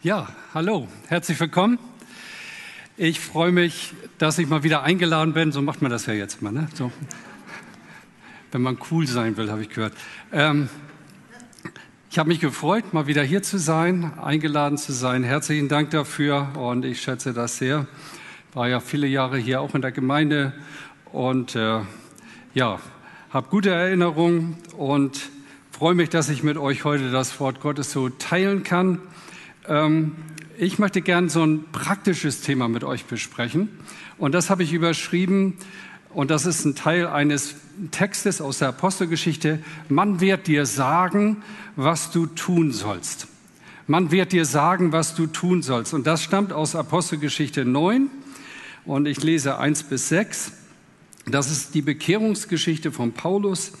Ja, 0.00 0.28
hallo, 0.54 0.86
herzlich 1.08 1.40
willkommen. 1.40 1.76
Ich 2.96 3.18
freue 3.18 3.50
mich, 3.50 3.94
dass 4.18 4.38
ich 4.38 4.46
mal 4.46 4.62
wieder 4.62 4.84
eingeladen 4.84 5.34
bin. 5.34 5.50
So 5.50 5.60
macht 5.60 5.82
man 5.82 5.90
das 5.90 6.06
ja 6.06 6.14
jetzt 6.14 6.40
mal, 6.40 6.52
ne? 6.52 6.68
So. 6.72 6.92
Wenn 8.52 8.62
man 8.62 8.78
cool 8.92 9.08
sein 9.08 9.36
will, 9.36 9.50
habe 9.50 9.62
ich 9.62 9.70
gehört. 9.70 9.94
Ähm, 10.30 10.68
ich 12.12 12.18
habe 12.20 12.28
mich 12.28 12.38
gefreut, 12.38 12.94
mal 12.94 13.08
wieder 13.08 13.24
hier 13.24 13.42
zu 13.42 13.58
sein, 13.58 14.16
eingeladen 14.20 14.78
zu 14.78 14.92
sein. 14.92 15.24
Herzlichen 15.24 15.66
Dank 15.66 15.90
dafür 15.90 16.56
und 16.56 16.84
ich 16.84 17.02
schätze 17.02 17.32
das 17.32 17.58
sehr. 17.58 17.88
War 18.54 18.68
ja 18.68 18.78
viele 18.78 19.08
Jahre 19.08 19.36
hier 19.36 19.60
auch 19.60 19.74
in 19.74 19.82
der 19.82 19.90
Gemeinde 19.90 20.52
und 21.10 21.56
äh, 21.56 21.80
ja, 22.54 22.78
habe 23.30 23.48
gute 23.50 23.70
Erinnerungen 23.70 24.58
und 24.76 25.28
freue 25.72 25.96
mich, 25.96 26.08
dass 26.08 26.28
ich 26.28 26.44
mit 26.44 26.56
euch 26.56 26.84
heute 26.84 27.10
das 27.10 27.40
Wort 27.40 27.60
Gottes 27.60 27.90
so 27.90 28.10
teilen 28.10 28.62
kann. 28.62 29.00
Ähm, 29.68 30.16
ich 30.56 30.78
möchte 30.78 31.02
gern 31.02 31.28
so 31.28 31.44
ein 31.44 31.64
praktisches 31.70 32.40
Thema 32.40 32.68
mit 32.68 32.82
euch 32.82 33.04
besprechen. 33.04 33.68
Und 34.16 34.32
das 34.32 34.50
habe 34.50 34.62
ich 34.62 34.72
überschrieben, 34.72 35.54
und 36.14 36.30
das 36.30 36.46
ist 36.46 36.64
ein 36.64 36.74
Teil 36.74 37.06
eines 37.06 37.54
Textes 37.90 38.40
aus 38.40 38.58
der 38.58 38.68
Apostelgeschichte. 38.68 39.62
Man 39.88 40.20
wird 40.20 40.46
dir 40.46 40.66
sagen, 40.66 41.42
was 41.76 42.10
du 42.10 42.26
tun 42.26 42.72
sollst. 42.72 43.28
Man 43.86 44.10
wird 44.10 44.32
dir 44.32 44.44
sagen, 44.44 44.90
was 44.90 45.14
du 45.14 45.26
tun 45.26 45.62
sollst. 45.62 45.94
Und 45.94 46.06
das 46.06 46.22
stammt 46.22 46.52
aus 46.52 46.74
Apostelgeschichte 46.74 47.64
9. 47.64 48.10
Und 48.84 49.06
ich 49.06 49.22
lese 49.22 49.58
1 49.58 49.84
bis 49.84 50.08
6. 50.08 50.52
Das 51.26 51.50
ist 51.50 51.74
die 51.74 51.82
Bekehrungsgeschichte 51.82 52.90
von 52.90 53.12
Paulus. 53.12 53.72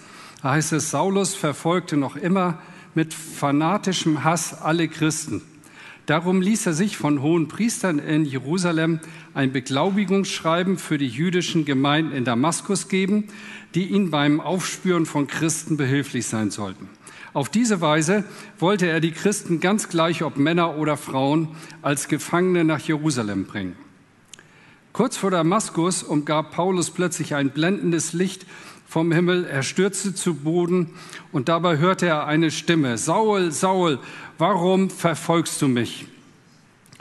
Da 0.42 0.50
heißt 0.52 0.74
es, 0.74 0.90
Saulus 0.90 1.34
verfolgte 1.34 1.96
noch 1.96 2.14
immer 2.14 2.58
mit 2.94 3.14
fanatischem 3.14 4.22
Hass 4.22 4.60
alle 4.60 4.86
Christen. 4.86 5.42
Darum 6.08 6.40
ließ 6.40 6.64
er 6.64 6.72
sich 6.72 6.96
von 6.96 7.20
hohen 7.20 7.48
Priestern 7.48 7.98
in 7.98 8.24
Jerusalem 8.24 9.00
ein 9.34 9.52
Beglaubigungsschreiben 9.52 10.78
für 10.78 10.96
die 10.96 11.06
jüdischen 11.06 11.66
Gemeinden 11.66 12.12
in 12.12 12.24
Damaskus 12.24 12.88
geben, 12.88 13.24
die 13.74 13.88
ihm 13.88 14.10
beim 14.10 14.40
Aufspüren 14.40 15.04
von 15.04 15.26
Christen 15.26 15.76
behilflich 15.76 16.26
sein 16.26 16.50
sollten. 16.50 16.88
Auf 17.34 17.50
diese 17.50 17.82
Weise 17.82 18.24
wollte 18.58 18.86
er 18.86 19.00
die 19.00 19.10
Christen 19.10 19.60
ganz 19.60 19.90
gleich, 19.90 20.22
ob 20.22 20.38
Männer 20.38 20.78
oder 20.78 20.96
Frauen, 20.96 21.48
als 21.82 22.08
Gefangene 22.08 22.64
nach 22.64 22.80
Jerusalem 22.80 23.44
bringen. 23.44 23.76
Kurz 24.94 25.18
vor 25.18 25.30
Damaskus 25.30 26.02
umgab 26.02 26.52
Paulus 26.52 26.90
plötzlich 26.90 27.34
ein 27.34 27.50
blendendes 27.50 28.14
Licht 28.14 28.46
vom 28.88 29.12
Himmel. 29.12 29.44
Er 29.44 29.62
stürzte 29.62 30.14
zu 30.14 30.34
Boden 30.34 30.90
und 31.30 31.48
dabei 31.48 31.78
hörte 31.78 32.06
er 32.06 32.26
eine 32.26 32.50
Stimme. 32.50 32.96
Saul, 32.96 33.52
Saul, 33.52 33.98
warum 34.38 34.90
verfolgst 34.90 35.60
du 35.62 35.68
mich? 35.68 36.06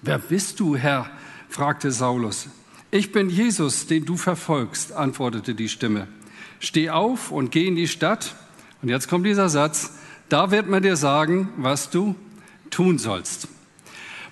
Wer 0.01 0.19
bist 0.19 0.59
du, 0.59 0.75
Herr? 0.75 1.09
fragte 1.49 1.91
Saulus. 1.91 2.49
Ich 2.91 3.11
bin 3.11 3.29
Jesus, 3.29 3.87
den 3.87 4.05
du 4.05 4.17
verfolgst, 4.17 4.91
antwortete 4.91 5.55
die 5.55 5.69
Stimme. 5.69 6.07
Steh 6.59 6.89
auf 6.89 7.31
und 7.31 7.51
geh 7.51 7.67
in 7.67 7.75
die 7.75 7.87
Stadt. 7.87 8.35
Und 8.81 8.89
jetzt 8.89 9.07
kommt 9.07 9.25
dieser 9.25 9.49
Satz. 9.49 9.97
Da 10.29 10.51
wird 10.51 10.67
man 10.67 10.83
dir 10.83 10.97
sagen, 10.97 11.49
was 11.57 11.89
du 11.89 12.15
tun 12.69 12.97
sollst. 12.97 13.47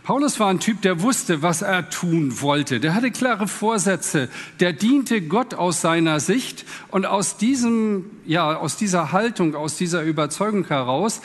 Paulus 0.05 0.39
war 0.39 0.49
ein 0.49 0.59
Typ, 0.59 0.83
der 0.83 1.01
wusste, 1.01 1.41
was 1.41 1.63
er 1.63 1.89
tun 1.89 2.39
wollte. 2.39 2.79
Der 2.79 2.93
hatte 2.93 3.09
klare 3.09 3.47
Vorsätze. 3.47 4.29
Der 4.59 4.71
diente 4.71 5.19
Gott 5.19 5.55
aus 5.55 5.81
seiner 5.81 6.19
Sicht 6.19 6.63
und 6.89 7.07
aus 7.07 7.37
diesem, 7.37 8.05
ja, 8.23 8.55
aus 8.55 8.77
dieser 8.77 9.11
Haltung, 9.11 9.55
aus 9.55 9.77
dieser 9.77 10.03
Überzeugung 10.03 10.67
heraus 10.67 11.21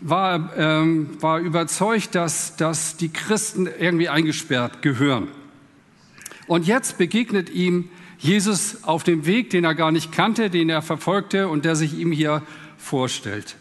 war, 0.00 0.56
ähm, 0.56 1.20
war 1.20 1.40
überzeugt, 1.40 2.14
dass, 2.14 2.54
dass 2.54 2.96
die 2.96 3.08
Christen 3.08 3.68
irgendwie 3.80 4.08
eingesperrt 4.08 4.80
gehören. 4.80 5.26
Und 6.46 6.68
jetzt 6.68 6.98
begegnet 6.98 7.50
ihm 7.50 7.88
Jesus 8.18 8.84
auf 8.84 9.02
dem 9.02 9.26
Weg, 9.26 9.50
den 9.50 9.64
er 9.64 9.74
gar 9.74 9.90
nicht 9.90 10.12
kannte, 10.12 10.50
den 10.50 10.70
er 10.70 10.82
verfolgte 10.82 11.48
und 11.48 11.64
der 11.64 11.74
sich 11.74 11.98
ihm 11.98 12.12
hier 12.12 12.42
vorstellt. 12.78 13.56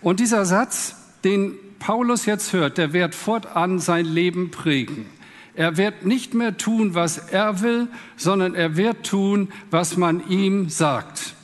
Und 0.00 0.20
dieser 0.20 0.46
Satz, 0.46 0.94
den 1.22 1.52
Paulus 1.80 2.26
jetzt 2.26 2.52
hört, 2.52 2.78
der 2.78 2.92
wird 2.92 3.16
fortan 3.16 3.80
sein 3.80 4.04
Leben 4.04 4.52
prägen. 4.52 5.06
Er 5.54 5.76
wird 5.76 6.04
nicht 6.04 6.34
mehr 6.34 6.56
tun, 6.56 6.94
was 6.94 7.18
er 7.18 7.62
will, 7.62 7.88
sondern 8.16 8.54
er 8.54 8.76
wird 8.76 9.04
tun, 9.04 9.48
was 9.70 9.96
man 9.96 10.28
ihm 10.28 10.68
sagt. 10.68 11.34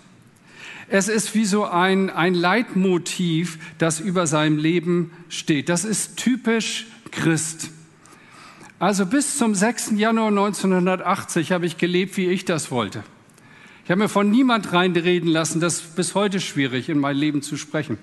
Es 0.88 1.08
ist 1.08 1.34
wie 1.34 1.46
so 1.46 1.64
ein, 1.64 2.10
ein 2.10 2.34
Leitmotiv, 2.34 3.58
das 3.78 3.98
über 3.98 4.28
seinem 4.28 4.58
Leben 4.58 5.10
steht. 5.28 5.68
Das 5.68 5.84
ist 5.84 6.16
typisch 6.16 6.86
Christ. 7.10 7.70
Also 8.78 9.06
bis 9.06 9.38
zum 9.38 9.54
6. 9.54 9.92
Januar 9.96 10.28
1980 10.28 11.50
habe 11.50 11.66
ich 11.66 11.78
gelebt, 11.78 12.16
wie 12.18 12.26
ich 12.26 12.44
das 12.44 12.70
wollte. 12.70 13.02
Ich 13.84 13.90
habe 13.90 14.02
mir 14.02 14.08
von 14.08 14.30
niemand 14.30 14.72
reinreden 14.72 15.30
lassen, 15.30 15.60
das 15.60 15.76
ist 15.76 15.96
bis 15.96 16.14
heute 16.14 16.40
schwierig, 16.40 16.88
in 16.88 16.98
mein 16.98 17.16
Leben 17.16 17.40
zu 17.42 17.56
sprechen 17.56 17.98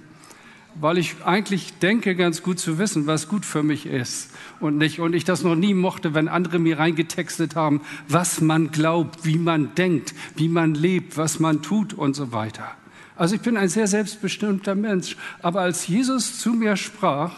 weil 0.76 0.98
ich 0.98 1.16
eigentlich 1.24 1.74
denke, 1.80 2.16
ganz 2.16 2.42
gut 2.42 2.60
zu 2.60 2.78
wissen, 2.78 3.08
was 3.08 3.28
gut 3.28 3.46
für 3.46 3.64
mich 3.64 3.86
ist 3.86 4.32
und 4.60 4.78
nicht. 4.78 5.00
Und 5.00 5.14
ich 5.14 5.24
das 5.24 5.44
noch 5.44 5.56
nie 5.56 5.74
mochte, 5.74 6.14
wenn 6.14 6.28
andere 6.28 6.60
mir 6.60 6.80
reingetextet 6.80 7.56
haben, 7.56 7.82
was 8.08 8.42
man 8.42 8.72
glaubt, 8.72 9.26
wie 9.26 9.38
man 9.38 9.76
denkt, 9.76 10.14
wie 10.36 10.48
man 10.48 10.74
lebt, 10.74 11.18
was 11.18 11.40
man 11.40 11.62
tut 11.62 11.94
und 11.94 12.16
so 12.16 12.32
weiter. 12.32 12.72
Also 13.16 13.36
ich 13.36 13.42
bin 13.42 13.58
ein 13.58 13.70
sehr 13.70 13.88
selbstbestimmter 13.88 14.76
Mensch. 14.76 15.18
Aber 15.42 15.62
als 15.62 15.88
Jesus 15.88 16.40
zu 16.40 16.54
mir 16.54 16.76
sprach, 16.76 17.34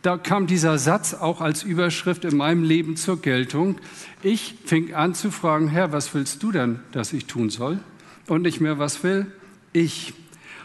da 0.00 0.16
kam 0.16 0.46
dieser 0.46 0.78
Satz 0.78 1.14
auch 1.14 1.40
als 1.40 1.62
Überschrift 1.62 2.24
in 2.24 2.36
meinem 2.36 2.64
Leben 2.64 2.96
zur 2.96 3.20
Geltung. 3.20 3.76
Ich 4.22 4.56
fing 4.64 4.94
an 4.94 5.14
zu 5.14 5.30
fragen, 5.30 5.68
Herr, 5.68 5.92
was 5.92 6.12
willst 6.14 6.42
du 6.42 6.50
denn, 6.50 6.80
dass 6.90 7.12
ich 7.12 7.26
tun 7.26 7.50
soll? 7.50 7.78
Und 8.26 8.42
nicht 8.42 8.60
mehr, 8.60 8.78
was 8.78 9.04
will 9.04 9.26
ich? 9.72 10.14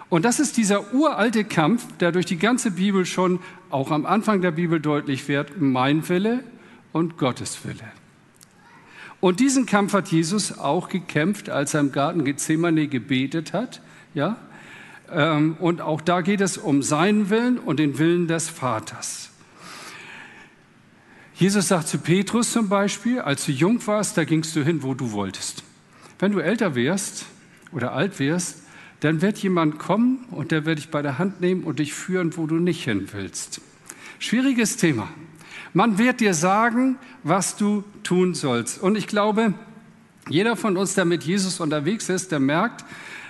Und 0.09 0.23
das 0.23 0.40
ist 0.40 0.57
dieser 0.57 0.94
uralte 0.94 1.44
Kampf, 1.44 1.85
der 1.97 2.12
durch 2.12 2.25
die 2.25 2.38
ganze 2.38 2.72
Bibel 2.72 3.06
schon 3.06 3.40
auch 3.69 3.91
am 3.91 4.06
Anfang 4.06 4.41
der 4.41 4.51
Bibel 4.51 4.79
deutlich 4.79 5.28
wird, 5.28 5.59
mein 5.59 6.07
Wille 6.07 6.44
und 6.94 7.18
Gottes 7.18 7.66
Wille. 7.66 7.84
Und 9.19 9.40
diesen 9.40 9.66
Kampf 9.66 9.94
hat 9.94 10.07
Jesus 10.09 10.57
auch 10.57 10.90
gekämpft, 10.90 11.50
als 11.50 11.73
er 11.73 11.81
im 11.81 11.91
Garten 11.91 12.23
Gethsemane 12.23 12.88
gebetet 12.88 13.51
hat. 13.51 13.81
Ja? 14.13 14.38
Ähm, 15.12 15.57
und 15.59 15.81
auch 15.81 16.01
da 16.01 16.22
geht 16.22 16.40
es 16.40 16.57
um 16.57 16.84
seinen 16.84 17.29
Willen 17.29 17.57
und 17.57 17.79
den 17.79 17.97
Willen 17.97 18.28
des 18.28 18.47
Vaters. 18.47 19.31
Jesus 21.35 21.67
sagt 21.67 21.88
zu 21.88 22.00
Petrus 22.00 22.51
zum 22.51 22.69
Beispiel, 22.69 23.19
als 23.19 23.46
du 23.46 23.51
jung 23.51 23.85
warst, 23.85 24.17
da 24.17 24.23
gingst 24.23 24.56
du 24.56 24.63
hin, 24.63 24.81
wo 24.81 24.94
du 24.94 25.12
wolltest. 25.12 25.63
Wenn 26.19 26.31
du 26.31 26.40
älter 26.40 26.73
wirst 26.75 27.25
oder 27.72 27.94
alt 27.94 28.19
wirst, 28.19 28.63
dann 29.00 29.22
wird 29.22 29.38
jemand 29.38 29.80
kommen 29.80 30.25
und 30.31 30.52
der 30.52 30.66
wird 30.66 30.80
dich 30.80 30.90
bei 30.90 31.02
der 31.02 31.19
Hand 31.19 31.41
nehmen 31.41 31.63
und 31.63 31.80
dich 31.80 31.94
führen, 31.94 32.35
wo 32.35 32.47
du 32.47 32.56
nicht 32.56 32.84
hin 32.84 33.08
willst. 33.12 33.62
Schwieriges 34.19 34.78
Thema. 34.78 35.09
Man 35.74 35.97
wird 35.97 36.22
dir 36.22 36.34
sagen, 36.34 36.97
was 37.24 37.56
du 37.56 37.84
tun 38.03 38.34
sollst. 38.34 38.81
Und 38.81 38.97
ich 38.97 39.08
glaube, 39.08 39.53
jeder 40.30 40.56
von 40.56 40.78
uns, 40.78 40.96
der 40.96 41.06
mit 41.06 41.24
Jesus 41.24 41.59
unterwegs 41.59 42.09
ist, 42.09 42.31
der 42.31 42.40
merkt, 42.40 42.84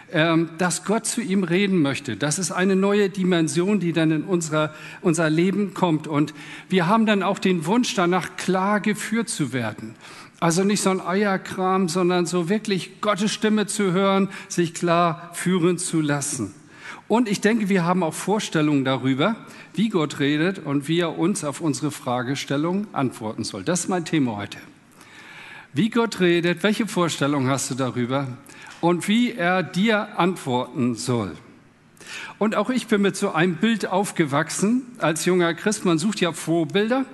ähm, 0.10 0.52
dass 0.58 0.86
Gott 0.86 1.06
zu 1.06 1.20
ihm 1.20 1.44
reden 1.44 1.82
möchte. 1.82 2.16
Das 2.16 2.40
ist 2.40 2.52
eine 2.52 2.78
neue 2.78 3.10
Dimension, 3.10 3.82
die 3.82 3.92
dann 3.92 4.12
in 4.12 4.24
unser, 4.24 4.74
unser 5.02 5.30
Leben 5.30 5.74
kommt. 5.74 6.08
Und 6.08 6.34
wir 6.70 6.88
haben 6.88 7.06
dann 7.06 7.24
auch 7.24 7.40
den 7.40 7.66
Wunsch 7.66 7.94
danach, 7.94 8.38
klar 8.38 8.80
geführt 8.80 9.28
zu 9.28 9.52
werden. 9.52 9.96
Also 10.40 10.64
nicht 10.64 10.82
so 10.82 10.92
ein 10.92 11.02
Eierkram, 11.02 11.90
sondern 11.90 12.28
so 12.28 12.48
wirklich 12.48 13.02
Gottes 13.02 13.32
Stimme 13.32 13.66
zu 13.66 13.92
hören, 13.92 14.30
sich 14.48 14.74
klar 14.74 15.32
führen 15.34 15.80
zu 15.80 16.00
lassen. 16.00 16.54
Und 17.08 17.28
ich 17.28 17.42
denke, 17.42 17.70
wir 17.70 17.86
haben 17.86 18.04
auch 18.04 18.14
Vorstellungen 18.14 18.86
darüber, 18.86 19.36
wie 19.74 19.90
Gott 19.90 20.20
redet 20.20 20.60
und 20.60 20.88
wie 20.88 21.00
er 21.00 21.18
uns 21.18 21.44
auf 21.44 21.62
unsere 21.62 21.90
Fragestellung 21.90 22.88
antworten 22.94 23.44
soll. 23.44 23.64
Das 23.64 23.82
ist 23.82 23.88
mein 23.90 24.06
Thema 24.06 24.38
heute. 24.38 24.58
Wie 25.74 25.90
Gott 25.90 26.20
redet, 26.20 26.64
welche 26.64 26.88
Vorstellung 26.88 27.48
hast 27.48 27.72
du 27.72 27.76
darüber 27.76 28.28
und 28.82 29.08
wie 29.08 29.34
er 29.34 29.64
dir 29.64 30.20
antworten 30.20 30.96
soll? 30.96 31.32
Und 32.40 32.56
auch 32.56 32.70
ich 32.70 32.86
bin 32.86 33.02
mit 33.02 33.16
so 33.16 33.32
einem 33.32 33.56
Bild 33.56 33.88
aufgewachsen 33.88 34.84
als 35.00 35.26
junger 35.26 35.56
Christ. 35.56 35.86
Man 35.86 35.98
sucht 35.98 36.22
ja 36.22 36.34
Vorbilder. 36.34 37.06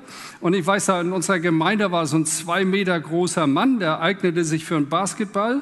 Und 0.41 0.53
ich 0.53 0.67
weiß, 0.67 0.89
in 0.89 1.13
unserer 1.13 1.39
Gemeinde 1.39 1.93
war 1.93 2.05
so 2.07 2.17
ein 2.17 2.25
zwei 2.25 2.65
Meter 2.65 2.99
großer 2.99 3.47
Mann, 3.47 3.79
der 3.79 4.01
eignete 4.01 4.43
sich 4.43 4.65
für 4.65 4.75
einen 4.75 4.89
Basketball, 4.89 5.61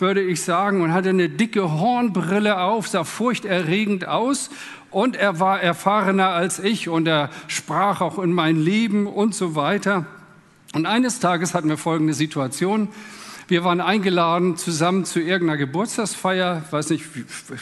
würde 0.00 0.20
ich 0.20 0.42
sagen, 0.42 0.80
und 0.80 0.92
hatte 0.92 1.10
eine 1.10 1.28
dicke 1.28 1.70
Hornbrille 1.70 2.60
auf, 2.60 2.88
sah 2.88 3.04
furchterregend 3.04 4.08
aus. 4.08 4.50
Und 4.90 5.14
er 5.14 5.38
war 5.38 5.60
erfahrener 5.60 6.30
als 6.30 6.58
ich 6.58 6.88
und 6.88 7.06
er 7.06 7.30
sprach 7.46 8.00
auch 8.00 8.18
in 8.18 8.32
mein 8.32 8.56
Leben 8.56 9.06
und 9.06 9.32
so 9.32 9.54
weiter. 9.54 10.06
Und 10.74 10.86
eines 10.86 11.20
Tages 11.20 11.54
hatten 11.54 11.68
wir 11.68 11.76
folgende 11.76 12.14
Situation. 12.14 12.88
Wir 13.48 13.64
waren 13.64 13.80
eingeladen 13.80 14.58
zusammen 14.58 15.06
zu 15.06 15.20
irgendeiner 15.20 15.56
Geburtstagsfeier, 15.56 16.64
weiß 16.70 16.90
nicht, 16.90 17.06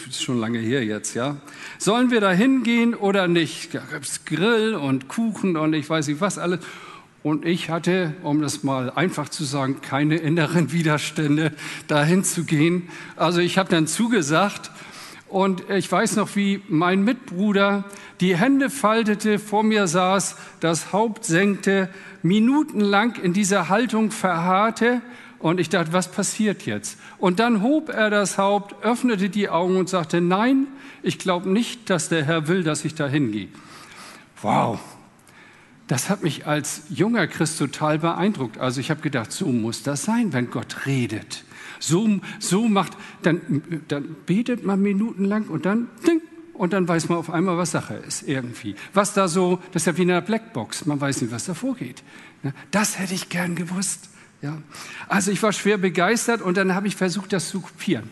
ist 0.08 0.20
schon 0.20 0.40
lange 0.40 0.58
her 0.58 0.84
jetzt, 0.84 1.14
ja. 1.14 1.36
Sollen 1.78 2.10
wir 2.10 2.20
da 2.20 2.32
hingehen 2.32 2.92
oder 2.92 3.28
nicht? 3.28 3.72
Da 3.72 3.84
gab 3.92 4.02
es 4.02 4.24
Grill 4.24 4.74
und 4.74 5.06
Kuchen 5.06 5.56
und 5.56 5.74
ich 5.74 5.88
weiß 5.88 6.08
nicht 6.08 6.20
was 6.20 6.38
alles. 6.38 6.58
Und 7.22 7.44
ich 7.44 7.70
hatte, 7.70 8.14
um 8.24 8.42
das 8.42 8.64
mal 8.64 8.90
einfach 8.90 9.28
zu 9.28 9.44
sagen, 9.44 9.80
keine 9.80 10.16
inneren 10.16 10.72
Widerstände, 10.72 11.52
dahin 11.86 12.24
zu 12.24 12.42
gehen. 12.42 12.88
Also 13.14 13.38
ich 13.38 13.56
habe 13.56 13.70
dann 13.70 13.86
zugesagt 13.86 14.72
und 15.28 15.70
ich 15.70 15.90
weiß 15.90 16.16
noch, 16.16 16.34
wie 16.34 16.62
mein 16.68 17.04
Mitbruder 17.04 17.84
die 18.20 18.36
Hände 18.36 18.70
faltete, 18.70 19.38
vor 19.38 19.62
mir 19.62 19.86
saß, 19.86 20.34
das 20.58 20.92
Haupt 20.92 21.24
senkte, 21.24 21.90
minutenlang 22.24 23.14
in 23.22 23.32
dieser 23.32 23.68
Haltung 23.68 24.10
verharrte. 24.10 25.00
Und 25.38 25.60
ich 25.60 25.68
dachte, 25.68 25.92
was 25.92 26.10
passiert 26.10 26.64
jetzt? 26.64 26.98
Und 27.18 27.38
dann 27.38 27.62
hob 27.62 27.88
er 27.90 28.10
das 28.10 28.38
Haupt, 28.38 28.82
öffnete 28.82 29.28
die 29.28 29.48
Augen 29.48 29.76
und 29.76 29.88
sagte, 29.88 30.20
nein, 30.20 30.66
ich 31.02 31.18
glaube 31.18 31.48
nicht, 31.48 31.90
dass 31.90 32.08
der 32.08 32.24
Herr 32.24 32.48
will, 32.48 32.62
dass 32.62 32.84
ich 32.84 32.94
da 32.94 33.06
hingehe. 33.06 33.48
Wow, 34.42 34.80
das 35.86 36.10
hat 36.10 36.22
mich 36.22 36.46
als 36.46 36.82
junger 36.88 37.26
Christ 37.26 37.58
total 37.58 37.98
beeindruckt. 37.98 38.58
Also 38.58 38.80
ich 38.80 38.90
habe 38.90 39.00
gedacht, 39.02 39.30
so 39.30 39.46
muss 39.46 39.82
das 39.82 40.04
sein, 40.04 40.32
wenn 40.32 40.50
Gott 40.50 40.86
redet. 40.86 41.44
So, 41.78 42.20
so 42.40 42.68
macht, 42.68 42.92
dann, 43.22 43.62
dann 43.88 44.16
betet 44.26 44.64
man 44.64 44.80
minutenlang 44.80 45.44
und 45.44 45.66
dann, 45.66 45.88
ding, 46.06 46.22
und 46.54 46.72
dann 46.72 46.88
weiß 46.88 47.08
man 47.08 47.18
auf 47.18 47.30
einmal, 47.30 47.56
was 47.56 47.70
Sache 47.70 47.94
ist, 47.94 48.26
irgendwie. 48.26 48.74
Was 48.94 49.12
da 49.12 49.28
so, 49.28 49.60
das 49.72 49.82
ist 49.82 49.86
ja 49.86 49.96
wie 49.96 50.02
in 50.02 50.10
einer 50.10 50.22
Blackbox, 50.22 50.86
man 50.86 51.00
weiß 51.00 51.22
nicht, 51.22 51.32
was 51.32 51.44
da 51.44 51.54
vorgeht. 51.54 52.02
Das 52.70 52.98
hätte 52.98 53.14
ich 53.14 53.28
gern 53.28 53.54
gewusst. 53.54 54.10
Ja. 54.42 54.58
Also 55.08 55.30
ich 55.30 55.42
war 55.42 55.52
schwer 55.52 55.78
begeistert 55.78 56.42
und 56.42 56.56
dann 56.56 56.74
habe 56.74 56.86
ich 56.86 56.96
versucht, 56.96 57.32
das 57.32 57.48
zu 57.48 57.60
kopieren. 57.60 58.08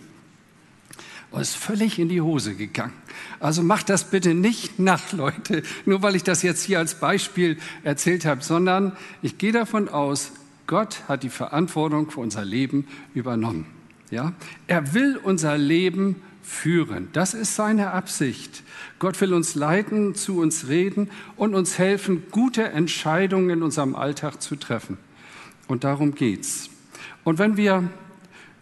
Und 1.30 1.40
es 1.40 1.50
ist 1.50 1.56
völlig 1.56 1.98
in 1.98 2.08
die 2.08 2.20
Hose 2.20 2.54
gegangen. 2.54 2.92
Also 3.40 3.62
macht 3.62 3.88
das 3.88 4.04
bitte 4.04 4.34
nicht 4.34 4.78
nach, 4.78 5.12
Leute, 5.12 5.62
nur 5.84 6.02
weil 6.02 6.14
ich 6.14 6.22
das 6.22 6.42
jetzt 6.42 6.62
hier 6.62 6.78
als 6.78 7.00
Beispiel 7.00 7.58
erzählt 7.82 8.24
habe, 8.24 8.42
sondern 8.42 8.96
ich 9.20 9.36
gehe 9.36 9.52
davon 9.52 9.88
aus, 9.88 10.32
Gott 10.66 11.02
hat 11.08 11.22
die 11.22 11.30
Verantwortung 11.30 12.10
für 12.10 12.20
unser 12.20 12.44
Leben 12.44 12.86
übernommen. 13.14 13.66
Ja? 14.10 14.32
Er 14.66 14.94
will 14.94 15.18
unser 15.22 15.58
Leben 15.58 16.22
führen. 16.42 17.08
Das 17.12 17.34
ist 17.34 17.56
seine 17.56 17.90
Absicht. 17.90 18.62
Gott 18.98 19.20
will 19.20 19.34
uns 19.34 19.54
leiten, 19.54 20.14
zu 20.14 20.38
uns 20.38 20.68
reden 20.68 21.10
und 21.36 21.54
uns 21.54 21.78
helfen, 21.78 22.24
gute 22.30 22.68
Entscheidungen 22.68 23.50
in 23.50 23.62
unserem 23.62 23.96
Alltag 23.96 24.40
zu 24.40 24.56
treffen. 24.56 24.98
Und 25.68 25.84
darum 25.84 26.14
geht's. 26.14 26.70
Und 27.24 27.38
wenn 27.38 27.56
wir 27.56 27.88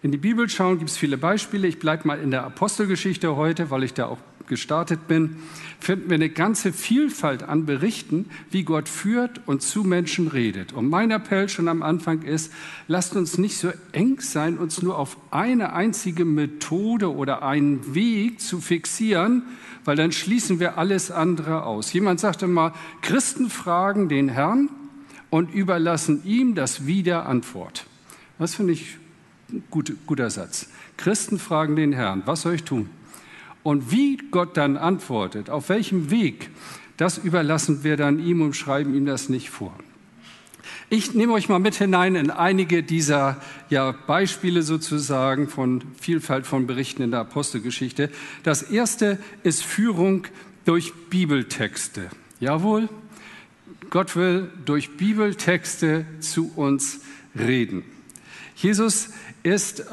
in 0.03 0.11
die 0.11 0.19
Bibel 0.19 0.49
schauen, 0.49 0.79
gibt 0.79 0.91
es 0.91 0.97
viele 0.97 1.17
Beispiele. 1.17 1.69
Ich 1.69 1.79
bleibe 1.79 2.07
mal 2.07 2.19
in 2.19 2.31
der 2.31 2.45
Apostelgeschichte 2.45 3.37
heute, 3.37 3.71
weil 3.71 3.85
ich 3.85 3.95
da 3.95 4.07
auch 4.07 4.19
gestartet 4.49 5.09
bin, 5.09 5.37
finden 5.81 6.11
wir 6.11 6.17
eine 6.17 6.29
ganze 6.29 6.73
Vielfalt 6.73 7.43
an 7.43 7.65
Berichten, 7.65 8.27
wie 8.51 8.65
Gott 8.65 8.89
führt 8.89 9.41
und 9.47 9.63
zu 9.63 9.85
Menschen 9.85 10.29
redet. 10.29 10.73
Und 10.73 10.91
mein 10.91 11.11
Appell 11.11 11.49
schon 11.49 11.69
am 11.69 11.83
Anfang 11.83 12.23
ist, 12.23 12.53
lasst 12.89 13.17
uns 13.17 13.39
nicht 13.39 13.57
so 13.57 13.73
eng 13.93 14.21
sein, 14.21 14.59
uns 14.59 14.83
nur 14.83 14.99
auf 14.99 15.17
eine 15.31 15.73
einzige 15.73 16.25
Methode 16.25 17.15
oder 17.15 17.43
einen 17.43 17.95
Weg 17.95 18.41
zu 18.41 18.61
fixieren, 18.61 19.45
weil 19.85 19.97
dann 19.97 20.13
schließen 20.13 20.61
wir 20.61 20.77
alles 20.77 21.11
andere 21.11 21.65
aus. 21.65 21.93
Jemand 21.93 22.21
sagte 22.21 22.47
mal, 22.47 22.73
Christen 23.01 23.49
fragen 23.49 24.09
den 24.09 24.29
Herrn 24.29 24.69
und 25.33 25.55
überlassen 25.55 26.23
ihm 26.27 26.55
das 26.55 26.85
Wiederantwort. 26.85 27.87
Das 28.39 28.55
finde 28.55 28.75
ich 28.75 28.99
ein 29.51 29.65
guter 29.71 30.29
Satz. 30.29 30.69
Christen 30.99 31.39
fragen 31.39 31.75
den 31.75 31.95
Herrn, 31.95 32.23
was 32.27 32.43
soll 32.43 32.55
ich 32.55 32.65
tun? 32.65 32.91
Und 33.63 33.91
wie 33.91 34.19
Gott 34.31 34.59
dann 34.59 34.77
antwortet, 34.77 35.49
auf 35.49 35.71
welchem 35.71 36.11
Weg, 36.11 36.51
das 36.99 37.17
überlassen 37.17 37.83
wir 37.83 37.97
dann 37.97 38.19
ihm 38.19 38.43
und 38.43 38.55
schreiben 38.55 38.95
ihm 38.95 39.07
das 39.07 39.31
nicht 39.31 39.49
vor. 39.49 39.75
Ich 40.91 41.15
nehme 41.15 41.33
euch 41.33 41.49
mal 41.49 41.61
mit 41.61 41.77
hinein 41.77 42.15
in 42.15 42.31
einige 42.31 42.83
dieser 42.83 43.41
ja, 43.71 43.93
Beispiele 43.93 44.63
sozusagen 44.63 45.49
von 45.49 45.83
Vielfalt 45.99 46.47
von 46.47 46.67
Berichten 46.67 47.01
in 47.01 47.11
der 47.11 47.21
Apostelgeschichte. 47.21 48.11
Das 48.43 48.61
erste 48.61 49.19
ist 49.45 49.65
Führung 49.65 50.27
durch 50.67 50.93
Bibeltexte. 51.09 52.11
Jawohl, 52.39 52.91
Gott 53.91 54.17
will 54.17 54.51
durch 54.65 54.97
Bibeltexte 54.97 56.07
zu 56.21 56.53
uns 56.57 57.01
reden. 57.39 57.85
Jesus 58.57 59.11
ist, 59.43 59.85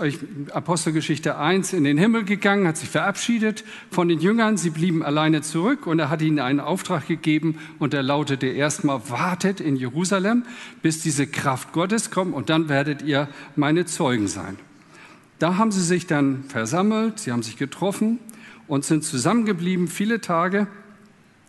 Apostelgeschichte 0.51 1.37
1, 1.37 1.73
in 1.73 1.83
den 1.83 1.97
Himmel 1.97 2.23
gegangen, 2.23 2.67
hat 2.67 2.77
sich 2.77 2.89
verabschiedet 2.89 3.63
von 3.89 4.07
den 4.07 4.19
Jüngern. 4.19 4.57
Sie 4.57 4.69
blieben 4.69 5.01
alleine 5.01 5.41
zurück 5.41 5.87
und 5.87 5.97
er 5.97 6.09
hat 6.09 6.21
ihnen 6.21 6.39
einen 6.39 6.59
Auftrag 6.59 7.07
gegeben 7.07 7.57
und 7.79 7.93
er 7.93 8.03
lautete 8.03 8.47
erstmal, 8.47 9.09
wartet 9.09 9.59
in 9.59 9.75
Jerusalem, 9.75 10.43
bis 10.83 11.01
diese 11.01 11.25
Kraft 11.25 11.73
Gottes 11.73 12.11
kommt 12.11 12.35
und 12.35 12.49
dann 12.49 12.69
werdet 12.69 13.01
ihr 13.01 13.27
meine 13.55 13.85
Zeugen 13.85 14.27
sein. 14.27 14.57
Da 15.39 15.57
haben 15.57 15.71
sie 15.71 15.83
sich 15.83 16.05
dann 16.05 16.43
versammelt, 16.43 17.19
sie 17.19 17.31
haben 17.31 17.43
sich 17.43 17.57
getroffen 17.57 18.19
und 18.67 18.85
sind 18.85 19.03
zusammengeblieben 19.03 19.87
viele 19.87 20.21
Tage. 20.21 20.67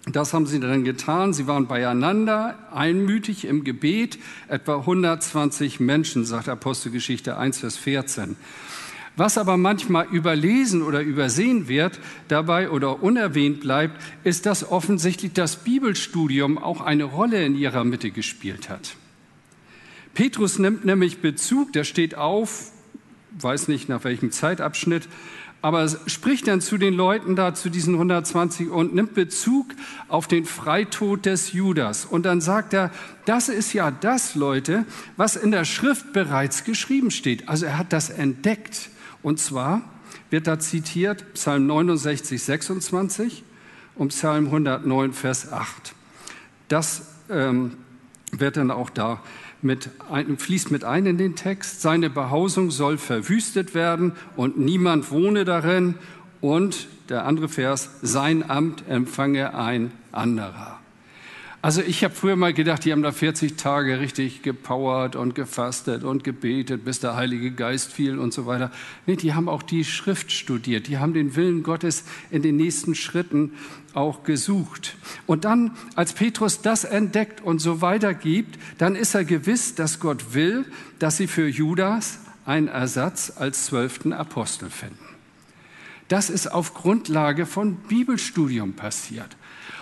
Das 0.06 0.32
haben 0.32 0.47
sie 0.47 0.61
dann 0.61 0.85
getan. 0.85 1.32
Sie 1.32 1.47
waren 1.47 1.67
beieinander, 1.67 2.58
einmütig 2.73 3.44
im 3.44 3.64
Gebet. 3.64 4.19
Etwa 4.49 4.79
120 4.79 5.79
Menschen, 5.79 6.25
sagt 6.25 6.49
Apostelgeschichte 6.49 7.37
1, 7.37 7.58
Vers 7.58 7.76
14. 7.76 8.37
Was 9.17 9.37
aber 9.37 9.58
manchmal 9.58 10.06
überlesen 10.06 10.82
oder 10.82 11.02
übersehen 11.02 11.69
wird 11.69 12.00
dabei 12.29 12.70
oder 12.70 13.02
unerwähnt 13.02 13.61
bleibt, 13.61 14.00
ist, 14.25 14.47
dass 14.47 14.70
offensichtlich 14.70 15.32
das 15.35 15.56
Bibelstudium 15.56 16.56
auch 16.56 16.81
eine 16.81 17.05
Rolle 17.05 17.44
in 17.44 17.56
ihrer 17.56 17.85
Mitte 17.85 18.11
gespielt 18.11 18.70
hat. 18.70 18.96
Petrus 20.14 20.58
nimmt 20.58 20.85
nämlich 20.87 21.19
Bezug, 21.19 21.73
der 21.73 21.85
steht 21.85 22.14
auf, 22.14 22.70
weiß 23.38 23.69
nicht 23.69 23.88
nach 23.88 24.05
welchem 24.05 24.32
Zeitabschnitt, 24.32 25.08
aber 25.62 25.88
spricht 26.06 26.48
dann 26.48 26.60
zu 26.60 26.78
den 26.78 26.94
Leuten 26.94 27.36
da, 27.36 27.54
zu 27.54 27.68
diesen 27.68 27.94
120 27.94 28.70
und 28.70 28.94
nimmt 28.94 29.14
Bezug 29.14 29.66
auf 30.08 30.26
den 30.26 30.46
Freitod 30.46 31.26
des 31.26 31.52
Judas. 31.52 32.06
Und 32.06 32.24
dann 32.24 32.40
sagt 32.40 32.72
er, 32.72 32.90
das 33.26 33.48
ist 33.48 33.72
ja 33.72 33.90
das, 33.90 34.34
Leute, 34.34 34.86
was 35.16 35.36
in 35.36 35.50
der 35.50 35.64
Schrift 35.64 36.12
bereits 36.12 36.64
geschrieben 36.64 37.10
steht. 37.10 37.48
Also 37.48 37.66
er 37.66 37.76
hat 37.76 37.92
das 37.92 38.08
entdeckt. 38.08 38.90
Und 39.22 39.38
zwar 39.38 39.82
wird 40.30 40.46
da 40.46 40.58
zitiert 40.58 41.34
Psalm 41.34 41.66
69, 41.66 42.42
26 42.42 43.44
und 43.96 44.08
Psalm 44.08 44.46
109, 44.46 45.12
Vers 45.12 45.52
8. 45.52 45.94
Das 46.68 47.02
ähm, 47.28 47.76
wird 48.32 48.56
dann 48.56 48.70
auch 48.70 48.88
da 48.88 49.20
mit 49.62 49.90
ein, 50.10 50.38
fließt 50.38 50.70
mit 50.70 50.84
ein 50.84 51.06
in 51.06 51.19
den 51.19 51.36
Text. 51.36 51.82
Seine 51.82 52.10
Behausung 52.10 52.70
soll 52.70 52.98
verwüstet 52.98 53.74
werden 53.74 54.12
und 54.36 54.58
niemand 54.58 55.10
wohne 55.10 55.44
darin. 55.44 55.94
Und 56.40 56.88
der 57.08 57.26
andere 57.26 57.48
Vers, 57.48 57.90
sein 58.02 58.48
Amt 58.48 58.84
empfange 58.88 59.55
ein 59.55 59.93
anderer. 60.12 60.80
Also 61.62 61.82
ich 61.82 62.02
habe 62.05 62.14
früher 62.14 62.36
mal 62.36 62.55
gedacht, 62.55 62.86
die 62.86 62.93
haben 62.93 63.02
da 63.02 63.12
40 63.12 63.56
Tage 63.56 64.00
richtig 64.00 64.40
gepowert 64.40 65.14
und 65.14 65.34
gefastet 65.34 66.05
und 66.05 66.24
gebetet, 66.24 66.86
bis 66.86 67.00
der 67.00 67.17
Heilige 67.17 67.50
Geist 67.50 67.93
fiel 67.93 68.19
und 68.19 68.32
so 68.32 68.46
weiter. 68.46 68.70
Nee, 69.05 69.17
die 69.17 69.34
haben 69.34 69.46
auch 69.46 69.62
die 69.62 69.84
Schrift 69.84 70.32
studiert, 70.32 70.88
die 70.88 70.96
haben 70.96 71.12
den 71.12 71.36
Willen 71.36 71.62
Gottes 71.62 72.05
in 72.31 72.40
den 72.40 72.56
nächsten 72.56 72.94
Schritten 72.94 73.52
auch 73.93 74.22
gesucht. 74.22 74.96
Und 75.26 75.44
dann, 75.44 75.76
als 75.96 76.14
Petrus 76.14 76.62
das 76.62 76.84
entdeckt 76.84 77.43
und 77.43 77.58
so 77.58 77.82
weitergibt, 77.82 78.58
dann 78.79 78.96
ist 78.96 79.14
er 79.14 79.24
gewiss, 79.24 79.74
dass 79.74 80.00
Gott 80.00 80.32
will, 80.32 80.64
dass 80.98 81.19
sie 81.19 81.26
für 81.26 81.46
Judas 81.46 82.20
einen 82.46 82.69
Ersatz 82.69 83.34
als 83.36 83.67
zwölften 83.67 84.14
Apostel 84.14 84.70
finden. 84.70 84.96
Das 86.08 86.31
ist 86.31 86.50
auf 86.50 86.72
Grundlage 86.72 87.44
von 87.44 87.76
Bibelstudium 87.76 88.72
passiert. 88.72 89.36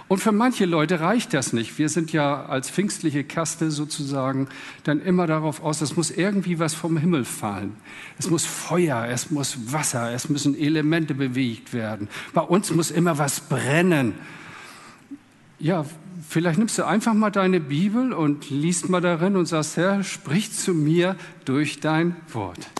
Und 0.09 0.21
für 0.21 0.33
manche 0.33 0.65
Leute 0.65 1.01
reicht 1.01 1.35
das 1.35 1.53
nicht. 1.53 1.79
Wir 1.79 1.91
sind 1.91 2.13
ja 2.15 2.47
als 2.47 2.71
pfingstliche 2.71 3.25
Kaste 3.25 3.71
sozusagen 3.71 4.49
dann 4.85 5.03
immer 5.03 5.27
darauf 5.27 5.63
aus, 5.63 5.83
es 5.83 5.97
muss 5.97 6.11
irgendwie 6.11 6.59
was 6.59 6.73
vom 6.73 6.97
Himmel 6.97 7.27
fallen. 7.27 7.77
Es 8.19 8.31
muss 8.31 8.47
Feuer, 8.47 9.07
es 9.11 9.31
muss 9.31 9.73
Wasser, 9.73 10.13
es 10.13 10.31
müssen 10.31 10.59
Elemente 10.59 11.15
bewegt 11.15 11.75
werden. 11.75 12.09
Bei 12.33 12.41
uns 12.41 12.71
muss 12.71 12.91
immer 12.91 13.19
was 13.19 13.41
brennen. 13.41 14.15
Ja, 15.59 15.85
vielleicht 16.27 16.59
nimmst 16.59 16.79
du 16.79 16.87
einfach 16.87 17.13
mal 17.13 17.31
deine 17.31 17.61
Bibel 17.61 18.15
und 18.15 18.49
liest 18.49 18.89
mal 18.89 19.03
darin 19.03 19.37
und 19.37 19.45
sagst, 19.45 19.77
Herr, 19.77 20.03
sprich 20.05 20.53
zu 20.53 20.73
mir 20.73 21.17
durch 21.45 21.81
dein 21.81 22.17
Wort. 22.33 22.71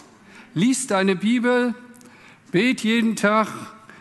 Lies 0.55 0.87
deine 0.87 1.15
Bibel, 1.15 1.75
bet 2.53 2.81
jeden 2.81 3.17
Tag. 3.17 3.49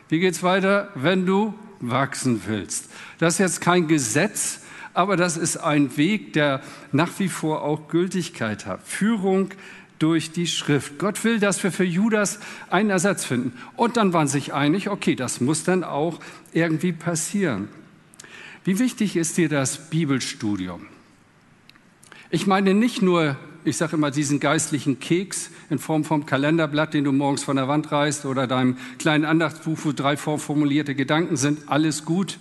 Wie 0.07 0.19
geht's 0.19 0.43
weiter? 0.43 0.89
Wenn 0.95 1.25
du 1.25 1.53
wachsen 1.79 2.41
willst. 2.45 2.89
Das 3.19 3.35
ist 3.35 3.39
jetzt 3.39 3.61
kein 3.61 3.87
Gesetz, 3.87 4.61
aber 4.93 5.17
das 5.17 5.37
ist 5.37 5.57
ein 5.57 5.95
Weg, 5.97 6.33
der 6.33 6.61
nach 6.91 7.19
wie 7.19 7.29
vor 7.29 7.61
auch 7.61 7.87
Gültigkeit 7.87 8.65
hat. 8.65 8.81
Führung 8.83 9.49
durch 9.99 10.31
die 10.31 10.47
Schrift. 10.47 10.99
Gott 10.99 11.23
will, 11.23 11.39
dass 11.39 11.63
wir 11.63 11.71
für 11.71 11.83
Judas 11.83 12.39
einen 12.69 12.89
Ersatz 12.89 13.25
finden. 13.25 13.53
Und 13.75 13.97
dann 13.97 14.13
waren 14.13 14.27
sich 14.27 14.53
einig, 14.53 14.89
okay, 14.89 15.15
das 15.15 15.41
muss 15.41 15.63
dann 15.63 15.83
auch 15.83 16.19
irgendwie 16.53 16.91
passieren. 16.93 17.67
Wie 18.63 18.79
wichtig 18.79 19.15
ist 19.15 19.37
dir 19.37 19.49
das 19.49 19.89
Bibelstudium? 19.89 20.85
Ich 22.29 22.47
meine 22.47 22.73
nicht 22.73 23.01
nur, 23.01 23.37
ich 23.67 23.77
sage 23.77 23.95
immer, 23.95 24.11
diesen 24.11 24.39
geistlichen 24.39 24.99
Keks 24.99 25.51
in 25.69 25.79
Form 25.79 26.03
vom 26.03 26.25
Kalenderblatt, 26.25 26.93
den 26.93 27.03
du 27.03 27.11
morgens 27.11 27.43
von 27.43 27.57
der 27.57 27.67
Wand 27.67 27.91
reißt 27.91 28.25
oder 28.25 28.47
deinem 28.47 28.77
kleinen 28.97 29.25
Andachtsbuch, 29.25 29.77
wo 29.83 29.91
drei 29.91 30.17
vorformulierte 30.17 30.95
Gedanken 30.95 31.35
sind, 31.35 31.67
alles 31.67 32.05
gut 32.05 32.39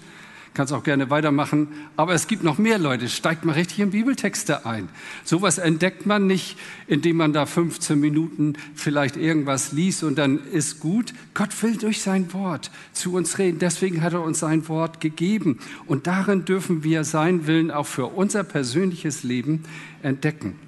kannst 0.56 0.72
auch 0.72 0.82
gerne 0.82 1.10
weitermachen. 1.10 1.68
Aber 1.96 2.14
es 2.14 2.26
gibt 2.26 2.42
noch 2.42 2.58
mehr 2.58 2.78
Leute. 2.78 3.08
Steigt 3.08 3.44
mal 3.44 3.52
richtig 3.52 3.78
in 3.80 3.90
Bibeltexte 3.90 4.64
ein. 4.64 4.88
Sowas 5.22 5.58
entdeckt 5.58 6.06
man 6.06 6.26
nicht, 6.26 6.56
indem 6.86 7.18
man 7.18 7.32
da 7.32 7.46
15 7.46 8.00
Minuten 8.00 8.54
vielleicht 8.74 9.16
irgendwas 9.16 9.72
liest 9.72 10.02
und 10.02 10.16
dann 10.16 10.40
ist 10.52 10.80
gut. 10.80 11.12
Gott 11.34 11.62
will 11.62 11.76
durch 11.76 12.00
sein 12.00 12.32
Wort 12.32 12.70
zu 12.92 13.14
uns 13.14 13.38
reden. 13.38 13.58
Deswegen 13.58 14.00
hat 14.00 14.14
er 14.14 14.22
uns 14.22 14.40
sein 14.40 14.66
Wort 14.68 15.00
gegeben. 15.00 15.58
Und 15.86 16.06
darin 16.06 16.46
dürfen 16.46 16.82
wir 16.82 17.04
sein 17.04 17.46
Willen 17.46 17.70
auch 17.70 17.86
für 17.86 18.06
unser 18.06 18.42
persönliches 18.42 19.22
Leben 19.22 19.64
entdecken. 20.02 20.58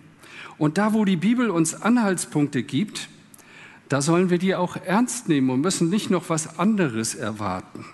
Und 0.59 0.79
da, 0.79 0.93
wo 0.93 1.05
die 1.05 1.17
Bibel 1.17 1.51
uns 1.51 1.75
Anhaltspunkte 1.75 2.63
gibt, 2.63 3.09
da 3.89 4.03
sollen 4.03 4.29
wir 4.29 4.39
die 4.39 4.55
auch 4.55 4.77
ernst 4.77 5.29
nehmen 5.29 5.51
und 5.51 5.61
müssen 5.61 5.89
nicht 5.89 6.11
noch 6.11 6.29
was 6.29 6.59
anderes 6.59 7.15
erwarten. 7.15 7.85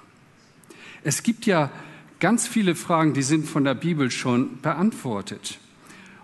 Es 1.04 1.23
gibt 1.23 1.47
ja 1.47 1.71
ganz 2.18 2.49
viele 2.49 2.75
Fragen, 2.75 3.12
die 3.12 3.23
sind 3.23 3.47
von 3.47 3.64
der 3.64 3.75
Bibel 3.75 4.11
schon 4.11 4.61
beantwortet. 4.61 5.59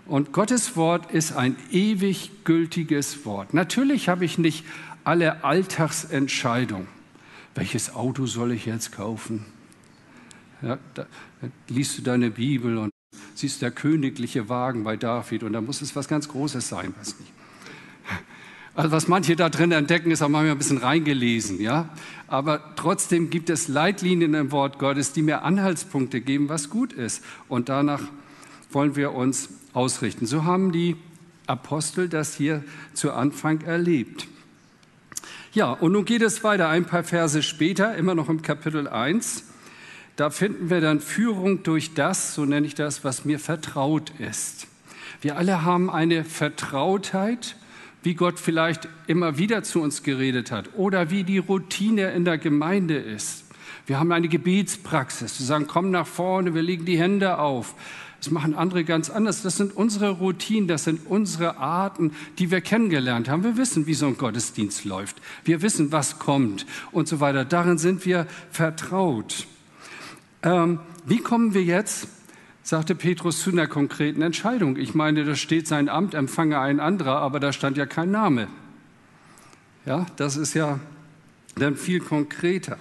Und 0.07 0.33
Gottes 0.33 0.75
Wort 0.75 1.11
ist 1.11 1.33
ein 1.33 1.55
ewig 1.71 2.43
gültiges 2.43 3.23
Wort. 3.25 3.53
Natürlich 3.53 4.09
habe 4.09 4.25
ich 4.25 4.37
nicht 4.37 4.65
alle 5.03 5.43
Alltagsentscheidungen. 5.43 6.87
Welches 7.55 7.93
Auto 7.93 8.25
soll 8.25 8.51
ich 8.51 8.65
jetzt 8.65 8.91
kaufen? 8.91 9.45
Ja, 10.61 10.79
da, 10.93 11.05
liest 11.69 11.97
du 11.97 12.01
deine 12.01 12.31
Bibel 12.31 12.77
und 12.77 12.90
siehst 13.35 13.61
der 13.61 13.71
königliche 13.71 14.49
Wagen 14.49 14.83
bei 14.83 14.97
David 14.97 15.43
und 15.43 15.53
da 15.53 15.61
muss 15.61 15.81
es 15.81 15.95
was 15.95 16.07
ganz 16.07 16.27
Großes 16.27 16.67
sein, 16.67 16.93
weiß 16.97 17.19
nicht. 17.19 17.31
Also 18.73 18.91
was 18.91 19.07
manche 19.07 19.35
da 19.35 19.49
drin 19.49 19.71
entdecken, 19.73 20.11
ist 20.11 20.21
auch 20.21 20.29
manchmal 20.29 20.53
ein 20.53 20.57
bisschen 20.57 20.77
reingelesen, 20.77 21.59
ja. 21.59 21.89
Aber 22.27 22.73
trotzdem 22.77 23.29
gibt 23.29 23.49
es 23.49 23.67
Leitlinien 23.67 24.33
im 24.33 24.51
Wort 24.51 24.79
Gottes, 24.79 25.11
die 25.11 25.21
mir 25.21 25.43
Anhaltspunkte 25.43 26.21
geben, 26.21 26.47
was 26.47 26.69
gut 26.69 26.93
ist. 26.93 27.21
Und 27.49 27.67
danach 27.67 28.01
wollen 28.71 28.95
wir 28.95 29.11
uns 29.11 29.49
ausrichten. 29.73 30.25
So 30.25 30.45
haben 30.45 30.71
die 30.71 30.95
Apostel 31.47 32.07
das 32.07 32.33
hier 32.33 32.63
zu 32.93 33.11
Anfang 33.11 33.61
erlebt. 33.61 34.27
Ja, 35.53 35.71
und 35.71 35.91
nun 35.91 36.05
geht 36.05 36.21
es 36.21 36.41
weiter. 36.45 36.69
Ein 36.69 36.85
paar 36.85 37.03
Verse 37.03 37.43
später, 37.43 37.95
immer 37.97 38.15
noch 38.15 38.29
im 38.29 38.41
Kapitel 38.41 38.87
1. 38.87 39.50
Da 40.21 40.29
finden 40.29 40.69
wir 40.69 40.81
dann 40.81 40.99
Führung 40.99 41.63
durch 41.63 41.95
das, 41.95 42.35
so 42.35 42.45
nenne 42.45 42.67
ich 42.67 42.75
das, 42.75 43.03
was 43.03 43.25
mir 43.25 43.39
vertraut 43.39 44.11
ist. 44.19 44.67
Wir 45.19 45.35
alle 45.35 45.63
haben 45.63 45.89
eine 45.89 46.23
Vertrautheit 46.23 47.55
wie 48.03 48.13
Gott 48.13 48.39
vielleicht 48.39 48.87
immer 49.07 49.39
wieder 49.39 49.63
zu 49.63 49.81
uns 49.81 50.03
geredet 50.03 50.51
hat 50.51 50.75
oder 50.75 51.09
wie 51.09 51.23
die 51.23 51.39
Routine 51.39 52.11
in 52.11 52.23
der 52.23 52.37
Gemeinde 52.37 52.97
ist. 52.97 53.45
Wir 53.87 53.99
haben 53.99 54.11
eine 54.11 54.27
Gebetspraxis. 54.27 55.39
Wir 55.39 55.45
sagen, 55.47 55.65
komm 55.65 55.89
nach 55.89 56.05
vorne, 56.05 56.53
wir 56.53 56.61
legen 56.61 56.85
die 56.85 56.99
Hände 56.99 57.39
auf. 57.39 57.73
Das 58.19 58.29
machen 58.29 58.53
andere 58.53 58.83
ganz 58.83 59.09
anders. 59.09 59.41
Das 59.41 59.57
sind 59.57 59.75
unsere 59.75 60.11
Routinen, 60.11 60.67
das 60.67 60.83
sind 60.83 61.07
unsere 61.07 61.57
Arten, 61.57 62.11
die 62.37 62.51
wir 62.51 62.61
kennengelernt 62.61 63.27
haben. 63.27 63.43
Wir 63.43 63.57
wissen, 63.57 63.87
wie 63.87 63.95
so 63.95 64.05
ein 64.05 64.19
Gottesdienst 64.19 64.85
läuft. 64.85 65.19
Wir 65.43 65.63
wissen, 65.63 65.91
was 65.91 66.19
kommt 66.19 66.67
und 66.91 67.07
so 67.07 67.19
weiter. 67.21 67.43
Darin 67.43 67.79
sind 67.79 68.05
wir 68.05 68.27
vertraut. 68.51 69.47
Ähm, 70.43 70.79
wie 71.05 71.19
kommen 71.19 71.53
wir 71.53 71.63
jetzt 71.63 72.07
sagte 72.63 72.95
Petrus 72.95 73.41
zu 73.41 73.51
einer 73.51 73.67
konkreten 73.67 74.21
Entscheidung. 74.21 74.77
Ich 74.77 74.93
meine, 74.93 75.23
da 75.23 75.35
steht 75.35 75.67
sein 75.67 75.89
Amt, 75.89 76.13
empfange 76.13 76.59
ein 76.59 76.79
anderer, 76.79 77.17
aber 77.17 77.39
da 77.39 77.53
stand 77.53 77.77
ja 77.77 77.85
kein 77.85 78.11
Name. 78.11 78.47
Ja, 79.85 80.05
das 80.15 80.37
ist 80.37 80.53
ja 80.53 80.79
dann 81.55 81.75
viel 81.75 81.99
konkreter. 81.99 82.77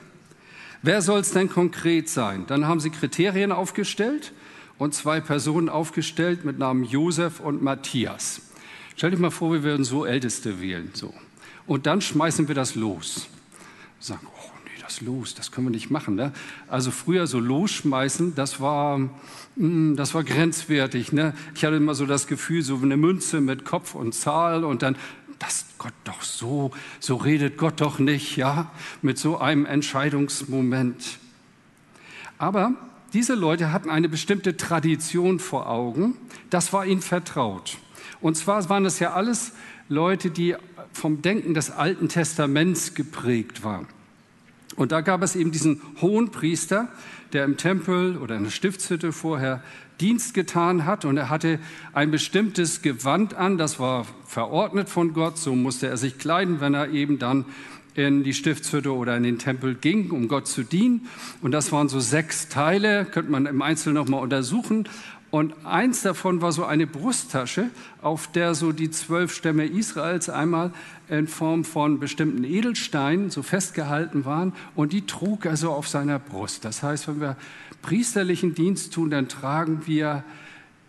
Wer 0.82 1.02
soll 1.02 1.20
es 1.20 1.32
denn 1.32 1.48
konkret 1.48 2.08
sein? 2.08 2.44
Dann 2.46 2.66
haben 2.66 2.80
sie 2.80 2.90
Kriterien 2.90 3.52
aufgestellt 3.52 4.32
und 4.78 4.94
zwei 4.94 5.20
Personen 5.20 5.68
aufgestellt 5.68 6.44
mit 6.44 6.58
Namen 6.58 6.84
Josef 6.84 7.40
und 7.40 7.62
Matthias. 7.62 8.42
Stell 8.96 9.10
dich 9.10 9.20
mal 9.20 9.30
vor, 9.30 9.52
wir 9.52 9.62
würden 9.62 9.84
so 9.84 10.04
Älteste 10.04 10.60
wählen. 10.60 10.90
So. 10.92 11.12
Und 11.66 11.86
dann 11.86 12.00
schmeißen 12.00 12.48
wir 12.48 12.54
das 12.54 12.74
los. 12.74 13.28
Sagen, 13.98 14.26
das 14.90 15.00
los, 15.00 15.34
das 15.34 15.52
können 15.52 15.68
wir 15.68 15.70
nicht 15.72 15.90
machen. 15.90 16.16
Ne? 16.16 16.32
Also 16.68 16.90
früher 16.90 17.26
so 17.26 17.38
losschmeißen, 17.38 18.34
das 18.34 18.60
war 18.60 19.08
hm, 19.56 19.96
das 19.96 20.14
war 20.14 20.24
grenzwertig. 20.24 21.12
Ne? 21.12 21.34
Ich 21.54 21.64
hatte 21.64 21.76
immer 21.76 21.94
so 21.94 22.06
das 22.06 22.26
Gefühl, 22.26 22.62
so 22.62 22.76
eine 22.82 22.96
Münze 22.96 23.40
mit 23.40 23.64
Kopf 23.64 23.94
und 23.94 24.14
Zahl 24.14 24.64
und 24.64 24.82
dann, 24.82 24.96
das 25.38 25.66
Gott 25.78 25.94
doch 26.04 26.22
so, 26.22 26.70
so 26.98 27.16
redet 27.16 27.56
Gott 27.56 27.80
doch 27.80 27.98
nicht, 27.98 28.36
ja, 28.36 28.70
mit 29.00 29.18
so 29.18 29.38
einem 29.38 29.64
Entscheidungsmoment. 29.64 31.18
Aber 32.36 32.74
diese 33.12 33.34
Leute 33.34 33.72
hatten 33.72 33.90
eine 33.90 34.08
bestimmte 34.08 34.56
Tradition 34.56 35.38
vor 35.38 35.68
Augen, 35.68 36.16
das 36.50 36.72
war 36.72 36.84
ihnen 36.84 37.00
vertraut. 37.00 37.78
Und 38.20 38.36
zwar 38.36 38.68
waren 38.68 38.84
es 38.84 38.98
ja 38.98 39.12
alles 39.14 39.52
Leute, 39.88 40.30
die 40.30 40.56
vom 40.92 41.22
Denken 41.22 41.54
des 41.54 41.70
Alten 41.70 42.08
Testaments 42.08 42.94
geprägt 42.94 43.64
waren. 43.64 43.86
Und 44.80 44.92
da 44.92 45.02
gab 45.02 45.22
es 45.22 45.36
eben 45.36 45.52
diesen 45.52 45.82
hohen 46.00 46.30
Priester, 46.30 46.88
der 47.34 47.44
im 47.44 47.58
Tempel 47.58 48.16
oder 48.16 48.36
in 48.36 48.44
der 48.44 48.50
Stiftshütte 48.50 49.12
vorher 49.12 49.62
Dienst 50.00 50.32
getan 50.32 50.86
hat 50.86 51.04
und 51.04 51.18
er 51.18 51.28
hatte 51.28 51.58
ein 51.92 52.10
bestimmtes 52.10 52.80
Gewand 52.80 53.34
an, 53.34 53.58
das 53.58 53.78
war 53.78 54.06
verordnet 54.26 54.88
von 54.88 55.12
Gott, 55.12 55.36
so 55.36 55.54
musste 55.54 55.88
er 55.88 55.98
sich 55.98 56.16
kleiden, 56.16 56.62
wenn 56.62 56.72
er 56.72 56.88
eben 56.88 57.18
dann 57.18 57.44
in 57.94 58.24
die 58.24 58.32
Stiftshütte 58.32 58.94
oder 58.94 59.18
in 59.18 59.22
den 59.22 59.38
Tempel 59.38 59.74
ging, 59.74 60.12
um 60.12 60.28
Gott 60.28 60.46
zu 60.46 60.62
dienen. 60.62 61.08
Und 61.42 61.52
das 61.52 61.72
waren 61.72 61.90
so 61.90 62.00
sechs 62.00 62.48
Teile, 62.48 63.04
könnte 63.04 63.30
man 63.30 63.44
im 63.44 63.60
Einzelnen 63.60 63.96
nochmal 63.96 64.22
untersuchen. 64.22 64.88
Und 65.30 65.54
eins 65.64 66.02
davon 66.02 66.42
war 66.42 66.50
so 66.50 66.64
eine 66.64 66.88
Brusttasche, 66.88 67.70
auf 68.02 68.26
der 68.32 68.54
so 68.56 68.72
die 68.72 68.90
zwölf 68.90 69.32
Stämme 69.32 69.64
Israels 69.64 70.28
einmal 70.28 70.72
in 71.08 71.28
Form 71.28 71.64
von 71.64 72.00
bestimmten 72.00 72.42
Edelsteinen 72.42 73.30
so 73.30 73.42
festgehalten 73.42 74.24
waren. 74.24 74.52
Und 74.74 74.92
die 74.92 75.06
trug 75.06 75.46
er 75.46 75.56
so 75.56 75.70
auf 75.70 75.88
seiner 75.88 76.18
Brust. 76.18 76.64
Das 76.64 76.82
heißt, 76.82 77.06
wenn 77.06 77.20
wir 77.20 77.36
priesterlichen 77.80 78.54
Dienst 78.54 78.92
tun, 78.92 79.10
dann 79.10 79.28
tragen 79.28 79.82
wir 79.86 80.24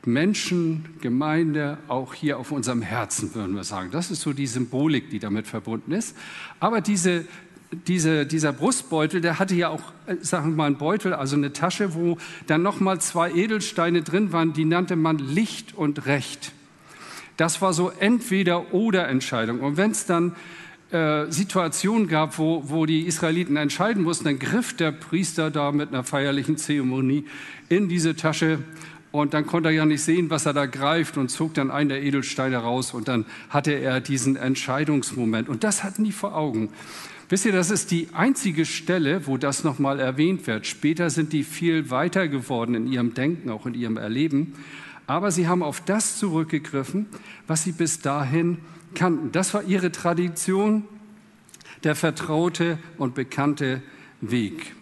Menschen, 0.04 0.86
Gemeinde 1.02 1.78
auch 1.88 2.16
hier 2.16 2.40
auf 2.40 2.52
unserem 2.52 2.82
Herzen, 2.82 3.36
würden 3.36 3.56
wir 3.56 3.64
sagen. 3.64 3.92
Das 3.92 4.10
ist 4.10 4.22
so 4.22 4.34
die 4.34 4.48
Symbolik, 4.48 5.12
die 5.12 5.20
damit 5.20 5.46
verbunden 5.46 5.92
ist. 5.92 6.18
Aber 6.60 6.82
diese 6.82 7.26
diese, 7.72 8.26
dieser 8.26 8.54
Brustbeutel, 8.54 9.22
der 9.22 9.40
hatte 9.40 9.56
ja 9.56 9.70
auch, 9.70 9.82
äh, 10.06 10.16
sagen 10.22 10.52
wir 10.52 10.56
mal, 10.58 10.66
einen 10.66 10.78
Beutel, 10.78 11.14
also 11.14 11.36
eine 11.36 11.54
Tasche, 11.54 11.94
wo 11.94 12.18
dann 12.48 12.62
nochmal 12.62 13.00
zwei 13.00 13.32
Edelsteine 13.32 14.02
drin 14.02 14.32
waren, 14.32 14.54
die 14.54 14.66
nannte 14.66 14.96
man 14.96 15.18
Licht 15.18 15.76
und 15.76 16.06
Recht. 16.06 16.52
Das 17.38 17.62
war 17.62 17.74
so 17.74 17.90
Entweder-Oder-Entscheidung. 17.90 19.62
Und 19.62 19.78
wenn 19.78 19.92
es 19.92 20.06
dann 20.06 20.36
äh, 20.92 21.32
Situationen 21.32 22.08
gab, 22.08 22.38
wo, 22.38 22.64
wo 22.68 22.86
die 22.86 23.08
Israeliten 23.08 23.56
entscheiden 23.56 24.04
mussten, 24.04 24.26
dann 24.26 24.40
griff 24.40 24.76
der 24.76 24.92
Priester 24.92 25.50
da 25.50 25.72
mit 25.72 25.90
einer 25.90 26.04
feierlichen 26.04 26.58
Zeremonie 26.58 27.26
in 27.70 27.88
diese 27.88 28.16
Tasche 28.16 28.60
und 29.12 29.34
dann 29.34 29.46
konnte 29.46 29.70
er 29.70 29.76
ja 29.76 29.86
nicht 29.86 30.02
sehen, 30.02 30.30
was 30.30 30.46
er 30.46 30.54
da 30.54 30.66
greift 30.66 31.18
und 31.18 31.30
zog 31.30 31.54
dann 31.54 31.70
einen 31.70 31.90
der 31.90 32.02
Edelsteine 32.02 32.58
raus 32.58 32.94
und 32.94 33.08
dann 33.08 33.26
hatte 33.50 33.74
er 33.74 34.00
diesen 34.00 34.38
Entscheidungsmoment. 34.38 35.50
Und 35.50 35.64
das 35.64 35.84
hatten 35.84 36.04
die 36.04 36.14
vor 36.14 36.36
Augen. 36.36 36.70
Wisst 37.28 37.46
ihr, 37.46 37.52
das 37.52 37.72
ist 37.72 37.92
die 37.92 38.10
einzige 38.14 38.66
Stelle, 38.66 39.26
wo 39.28 39.38
das 39.38 39.64
nochmal 39.64 40.00
erwähnt 40.00 40.48
wird. 40.48 40.68
Später 40.68 41.10
sind 41.10 41.34
die 41.34 41.44
viel 41.44 41.90
weiter 41.90 42.28
geworden 42.28 42.76
in 42.76 42.88
ihrem 42.88 43.14
Denken, 43.14 43.50
auch 43.50 43.66
in 43.66 43.74
ihrem 43.74 43.98
Erleben. 43.98 44.54
Aber 45.08 45.32
sie 45.32 45.48
haben 45.48 45.64
auf 45.64 45.82
das 45.82 46.18
zurückgegriffen, 46.18 47.08
was 47.48 47.64
sie 47.64 47.72
bis 47.72 48.00
dahin 48.00 48.60
kannten. 48.96 49.32
Das 49.32 49.54
war 49.54 49.64
ihre 49.64 49.92
Tradition, 49.92 50.84
der 51.84 51.96
vertraute 51.96 52.78
und 52.98 53.16
bekannte 53.16 53.82
Weg. 54.22 54.74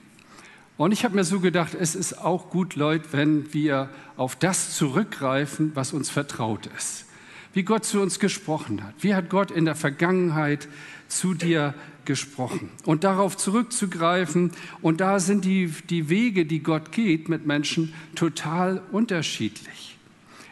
Und 0.80 0.94
ich 0.94 1.04
habe 1.04 1.14
mir 1.14 1.26
so 1.26 1.42
gedacht, 1.42 1.76
es 1.76 1.94
ist 1.94 2.20
auch 2.20 2.50
gut, 2.50 2.78
Leute, 2.78 3.10
wenn 3.12 3.54
wir 3.54 3.90
auf 4.16 4.38
das 4.38 4.78
zurückgreifen, 4.78 5.74
was 5.76 5.92
uns 5.92 6.10
vertraut 6.10 6.70
ist. 6.78 7.06
Wie 7.52 7.64
Gott 7.64 7.84
zu 7.84 8.00
uns 8.00 8.18
gesprochen 8.18 8.82
hat. 8.82 8.94
Wie 9.00 9.14
hat 9.14 9.30
Gott 9.30 9.52
in 9.52 9.66
der 9.66 9.76
Vergangenheit 9.76 10.70
zu 11.10 11.34
dir 11.34 11.74
gesprochen. 12.06 12.70
Und 12.86 13.04
darauf 13.04 13.36
zurückzugreifen, 13.36 14.52
und 14.82 15.02
da 15.02 15.20
sind 15.20 15.44
die, 15.44 15.68
die 15.90 16.08
Wege, 16.08 16.46
die 16.46 16.64
Gott 16.64 16.94
geht 16.94 17.28
mit 17.28 17.46
Menschen, 17.46 17.94
total 18.16 18.82
unterschiedlich. 18.94 19.98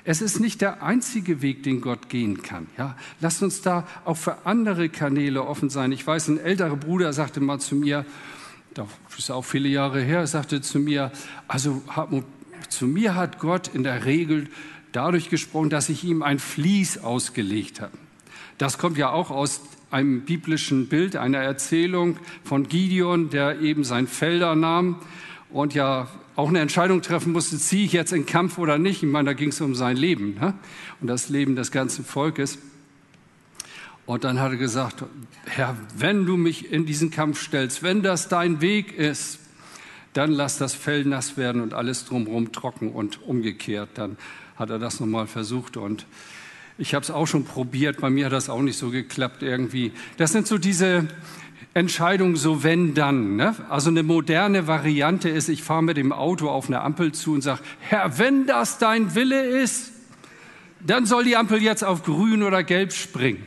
Es 0.04 0.22
ist 0.22 0.42
nicht 0.42 0.60
der 0.60 0.84
einzige 0.84 1.42
Weg, 1.42 1.64
den 1.64 1.80
Gott 1.80 2.10
gehen 2.10 2.42
kann. 2.42 2.68
Ja, 2.78 2.98
lasst 3.22 3.44
uns 3.44 3.62
da 3.62 3.88
auch 4.04 4.18
für 4.18 4.46
andere 4.46 4.90
Kanäle 4.90 5.48
offen 5.48 5.70
sein. 5.70 5.94
Ich 5.94 6.06
weiß, 6.06 6.28
ein 6.28 6.38
älterer 6.38 6.76
Bruder 6.76 7.14
sagte 7.14 7.40
mal 7.40 7.60
zu 7.60 7.76
mir, 7.76 8.06
ist 9.18 9.32
auch 9.32 9.44
viele 9.44 9.70
Jahre 9.70 10.02
her, 10.02 10.28
sagte 10.28 10.62
zu 10.62 10.80
mir, 10.80 11.12
also 11.48 11.82
zu 12.70 12.86
mir 12.86 13.16
hat 13.16 13.40
Gott 13.40 13.70
in 13.74 13.84
der 13.84 14.06
Regel 14.06 14.48
dadurch 14.92 15.30
gesprochen, 15.30 15.70
dass 15.70 15.90
ich 15.90 16.04
ihm 16.04 16.22
ein 16.22 16.40
Vlies 16.40 16.98
ausgelegt 17.00 17.82
habe. 17.82 17.98
Das 18.58 18.78
kommt 18.78 18.98
ja 18.98 19.12
auch 19.12 19.30
aus 19.30 19.62
einem 19.92 20.22
biblischen 20.22 20.88
Bild, 20.88 21.16
einer 21.16 21.40
Erzählung 21.40 22.18
von 22.44 22.68
Gideon, 22.68 23.30
der 23.30 23.62
eben 23.62 23.84
sein 23.84 24.08
Felder 24.08 24.56
nahm 24.56 24.98
und 25.50 25.74
ja 25.74 26.08
auch 26.36 26.50
eine 26.50 26.60
Entscheidung 26.60 27.02
treffen 27.02 27.32
musste, 27.32 27.58
ziehe 27.58 27.86
ich 27.86 27.94
jetzt 27.94 28.14
in 28.14 28.26
Kampf 28.26 28.58
oder 28.58 28.78
nicht. 28.78 29.02
Ich 29.02 29.10
meine, 29.10 29.28
da 29.28 29.34
ging 29.34 29.50
es 29.50 29.62
um 29.62 29.74
sein 29.74 29.98
Leben 29.98 30.36
ne? 30.36 30.54
und 31.02 31.08
das 31.08 31.30
Leben 31.30 31.56
des 31.56 31.72
ganzen 31.72 32.06
Volkes. 32.06 32.60
Und 34.08 34.24
dann 34.24 34.40
hat 34.40 34.52
er 34.52 34.58
gesagt, 34.58 35.04
Herr, 35.46 35.78
wenn 35.96 36.26
du 36.26 36.38
mich 36.38 36.72
in 36.72 36.88
diesen 36.88 37.12
Kampf 37.12 37.40
stellst, 37.40 37.84
wenn 37.84 38.02
das 38.02 38.30
dein 38.30 38.62
Weg 38.62 38.98
ist, 38.98 39.40
dann 40.14 40.32
lass 40.32 40.58
das 40.58 40.74
Fell 40.74 41.06
nass 41.06 41.38
werden 41.38 41.62
und 41.62 41.76
alles 41.76 42.06
drumherum 42.06 42.52
trocken 42.52 42.92
und 42.92 43.22
umgekehrt. 43.22 43.90
Dann 43.94 44.18
hat 44.56 44.72
er 44.72 44.80
das 44.80 45.00
nochmal 45.00 45.28
versucht 45.28 45.78
und 45.78 46.08
ich 46.80 46.96
habe 46.96 47.04
es 47.04 47.12
auch 47.12 47.28
schon 47.28 47.44
probiert, 47.44 48.02
bei 48.02 48.10
mir 48.10 48.26
hat 48.26 48.34
das 48.34 48.50
auch 48.50 48.62
nicht 48.62 48.78
so 48.78 48.90
geklappt 48.90 49.44
irgendwie. 49.44 49.92
Das 50.18 50.32
sind 50.32 50.48
so 50.48 50.58
diese, 50.58 51.08
Entscheidung 51.78 52.36
so 52.38 52.64
wenn 52.64 52.96
dann. 52.96 53.36
Ne? 53.36 53.56
Also 53.70 53.92
eine 53.92 54.02
moderne 54.02 54.66
Variante 54.66 55.30
ist, 55.30 55.48
ich 55.48 55.62
fahre 55.62 55.84
mit 55.84 55.98
dem 55.98 56.12
Auto 56.12 56.50
auf 56.50 56.68
eine 56.68 56.82
Ampel 56.82 57.12
zu 57.12 57.34
und 57.34 57.42
sage, 57.42 57.62
Herr, 57.82 58.18
wenn 58.18 58.48
das 58.48 58.80
dein 58.80 59.14
Wille 59.14 59.46
ist, 59.46 59.92
dann 60.80 61.06
soll 61.06 61.24
die 61.24 61.36
Ampel 61.36 61.62
jetzt 61.62 61.84
auf 61.84 62.04
grün 62.04 62.42
oder 62.42 62.64
gelb 62.64 62.94
springen. 62.94 63.46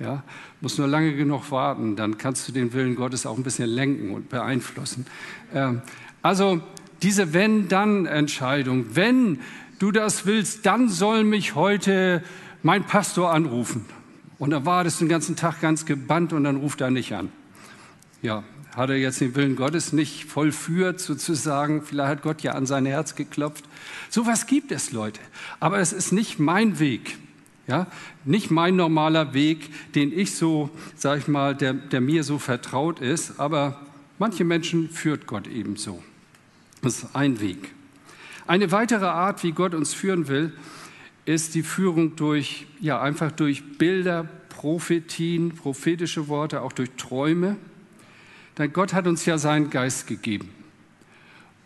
Ja, 0.00 0.24
muss 0.60 0.76
nur 0.76 0.88
lange 0.88 1.14
genug 1.14 1.50
warten, 1.50 1.94
dann 1.94 2.18
kannst 2.18 2.48
du 2.48 2.52
den 2.52 2.72
Willen 2.72 2.96
Gottes 2.96 3.26
auch 3.26 3.36
ein 3.36 3.44
bisschen 3.44 3.68
lenken 3.68 4.10
und 4.10 4.28
beeinflussen. 4.28 5.06
Ähm, 5.54 5.82
also 6.20 6.60
diese 7.02 7.32
Wenn-Dann-Entscheidung, 7.32 8.86
wenn 8.94 9.38
du 9.78 9.92
das 9.92 10.26
willst, 10.26 10.66
dann 10.66 10.88
soll 10.88 11.22
mich 11.22 11.54
heute 11.54 12.22
mein 12.62 12.84
Pastor 12.84 13.32
anrufen. 13.32 13.84
Und 14.38 14.50
dann 14.50 14.66
wartest 14.66 15.00
du 15.00 15.04
den 15.04 15.10
ganzen 15.10 15.36
Tag 15.36 15.60
ganz 15.60 15.86
gebannt 15.86 16.32
und 16.32 16.44
dann 16.44 16.56
ruft 16.56 16.80
er 16.80 16.90
nicht 16.90 17.12
an 17.12 17.30
ja, 18.24 18.42
hat 18.74 18.88
er 18.88 18.96
jetzt 18.96 19.20
den 19.20 19.34
Willen 19.36 19.54
Gottes 19.54 19.92
nicht 19.92 20.24
vollführt, 20.24 20.98
sozusagen. 20.98 21.82
Vielleicht 21.82 22.08
hat 22.08 22.22
Gott 22.22 22.42
ja 22.42 22.52
an 22.52 22.66
sein 22.66 22.86
Herz 22.86 23.14
geklopft. 23.14 23.64
Sowas 24.08 24.46
gibt 24.46 24.72
es, 24.72 24.92
Leute. 24.92 25.20
Aber 25.60 25.78
es 25.78 25.92
ist 25.92 26.10
nicht 26.10 26.38
mein 26.38 26.78
Weg. 26.78 27.18
Ja, 27.66 27.86
nicht 28.24 28.50
mein 28.50 28.76
normaler 28.76 29.32
Weg, 29.32 29.70
den 29.94 30.16
ich 30.16 30.34
so, 30.34 30.68
sag 30.96 31.18
ich 31.18 31.28
mal, 31.28 31.54
der, 31.54 31.72
der 31.72 32.00
mir 32.00 32.22
so 32.22 32.38
vertraut 32.38 33.00
ist. 33.00 33.40
Aber 33.40 33.80
manche 34.18 34.44
Menschen 34.44 34.90
führt 34.90 35.26
Gott 35.26 35.46
ebenso. 35.46 36.02
Das 36.82 36.98
ist 36.98 37.16
ein 37.16 37.40
Weg. 37.40 37.72
Eine 38.46 38.70
weitere 38.72 39.06
Art, 39.06 39.42
wie 39.42 39.52
Gott 39.52 39.74
uns 39.74 39.94
führen 39.94 40.28
will, 40.28 40.52
ist 41.24 41.54
die 41.54 41.62
Führung 41.62 42.16
durch, 42.16 42.66
ja, 42.80 43.00
einfach 43.00 43.32
durch 43.32 43.78
Bilder, 43.78 44.28
Prophetien, 44.50 45.54
prophetische 45.56 46.28
Worte, 46.28 46.60
auch 46.60 46.72
durch 46.72 46.90
Träume. 46.98 47.56
Denn 48.58 48.72
Gott 48.72 48.92
hat 48.92 49.06
uns 49.06 49.24
ja 49.24 49.38
seinen 49.38 49.70
Geist 49.70 50.06
gegeben. 50.06 50.50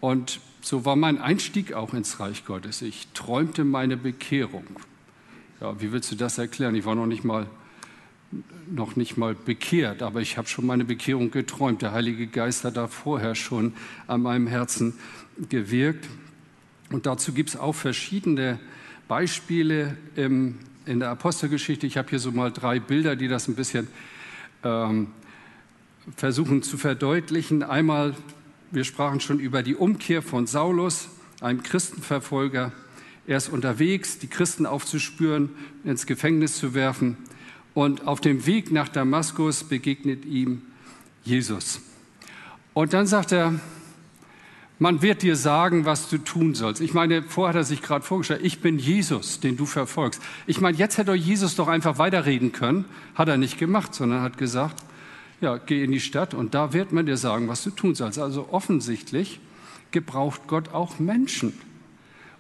Und 0.00 0.40
so 0.60 0.84
war 0.84 0.96
mein 0.96 1.20
Einstieg 1.20 1.72
auch 1.72 1.94
ins 1.94 2.20
Reich 2.20 2.44
Gottes. 2.44 2.82
Ich 2.82 3.08
träumte 3.14 3.64
meine 3.64 3.96
Bekehrung. 3.96 4.64
Ja, 5.60 5.80
wie 5.80 5.90
willst 5.90 6.12
du 6.12 6.14
das 6.14 6.38
erklären? 6.38 6.76
Ich 6.76 6.84
war 6.84 6.94
noch 6.94 7.06
nicht 7.06 7.24
mal, 7.24 7.46
noch 8.70 8.94
nicht 8.94 9.16
mal 9.16 9.34
bekehrt, 9.34 10.02
aber 10.02 10.20
ich 10.20 10.38
habe 10.38 10.46
schon 10.46 10.64
meine 10.66 10.84
Bekehrung 10.84 11.32
geträumt. 11.32 11.82
Der 11.82 11.90
Heilige 11.90 12.28
Geist 12.28 12.62
hat 12.62 12.76
da 12.76 12.86
vorher 12.86 13.34
schon 13.34 13.72
an 14.06 14.22
meinem 14.22 14.46
Herzen 14.46 14.94
gewirkt. 15.48 16.08
Und 16.90 17.06
dazu 17.06 17.32
gibt 17.32 17.48
es 17.48 17.56
auch 17.56 17.74
verschiedene 17.74 18.60
Beispiele 19.08 19.96
im, 20.14 20.60
in 20.86 21.00
der 21.00 21.10
Apostelgeschichte. 21.10 21.88
Ich 21.88 21.96
habe 21.96 22.08
hier 22.08 22.20
so 22.20 22.30
mal 22.30 22.52
drei 22.52 22.78
Bilder, 22.78 23.16
die 23.16 23.26
das 23.26 23.48
ein 23.48 23.56
bisschen 23.56 23.88
ähm, 24.62 25.08
versuchen 26.16 26.62
zu 26.62 26.78
verdeutlichen. 26.78 27.64
Einmal, 27.64 28.14
wir 28.70 28.84
sprachen 28.84 29.18
schon 29.18 29.40
über 29.40 29.64
die 29.64 29.74
Umkehr 29.74 30.22
von 30.22 30.46
Saulus, 30.46 31.08
einem 31.40 31.64
Christenverfolger. 31.64 32.70
Er 33.28 33.36
ist 33.36 33.50
unterwegs, 33.50 34.18
die 34.18 34.26
Christen 34.26 34.64
aufzuspüren, 34.64 35.50
ins 35.84 36.06
Gefängnis 36.06 36.56
zu 36.56 36.72
werfen. 36.72 37.18
Und 37.74 38.06
auf 38.06 38.22
dem 38.22 38.46
Weg 38.46 38.72
nach 38.72 38.88
Damaskus 38.88 39.64
begegnet 39.64 40.24
ihm 40.24 40.62
Jesus. 41.24 41.82
Und 42.72 42.94
dann 42.94 43.06
sagt 43.06 43.32
er, 43.32 43.60
man 44.78 45.02
wird 45.02 45.20
dir 45.20 45.36
sagen, 45.36 45.84
was 45.84 46.08
du 46.08 46.16
tun 46.16 46.54
sollst. 46.54 46.80
Ich 46.80 46.94
meine, 46.94 47.22
vorher 47.22 47.50
hat 47.50 47.56
er 47.56 47.64
sich 47.64 47.82
gerade 47.82 48.02
vorgestellt, 48.02 48.40
ich 48.44 48.60
bin 48.60 48.78
Jesus, 48.78 49.40
den 49.40 49.58
du 49.58 49.66
verfolgst. 49.66 50.22
Ich 50.46 50.62
meine, 50.62 50.78
jetzt 50.78 50.96
hätte 50.96 51.12
Jesus 51.12 51.54
doch 51.54 51.68
einfach 51.68 51.98
weiterreden 51.98 52.52
können. 52.52 52.86
Hat 53.14 53.28
er 53.28 53.36
nicht 53.36 53.58
gemacht, 53.58 53.94
sondern 53.94 54.22
hat 54.22 54.38
gesagt, 54.38 54.82
ja, 55.42 55.58
geh 55.58 55.84
in 55.84 55.92
die 55.92 56.00
Stadt 56.00 56.32
und 56.32 56.54
da 56.54 56.72
wird 56.72 56.92
man 56.92 57.04
dir 57.04 57.18
sagen, 57.18 57.46
was 57.48 57.62
du 57.62 57.70
tun 57.70 57.94
sollst. 57.94 58.18
Also 58.18 58.48
offensichtlich 58.52 59.38
gebraucht 59.90 60.42
Gott 60.46 60.72
auch 60.72 60.98
Menschen, 60.98 61.52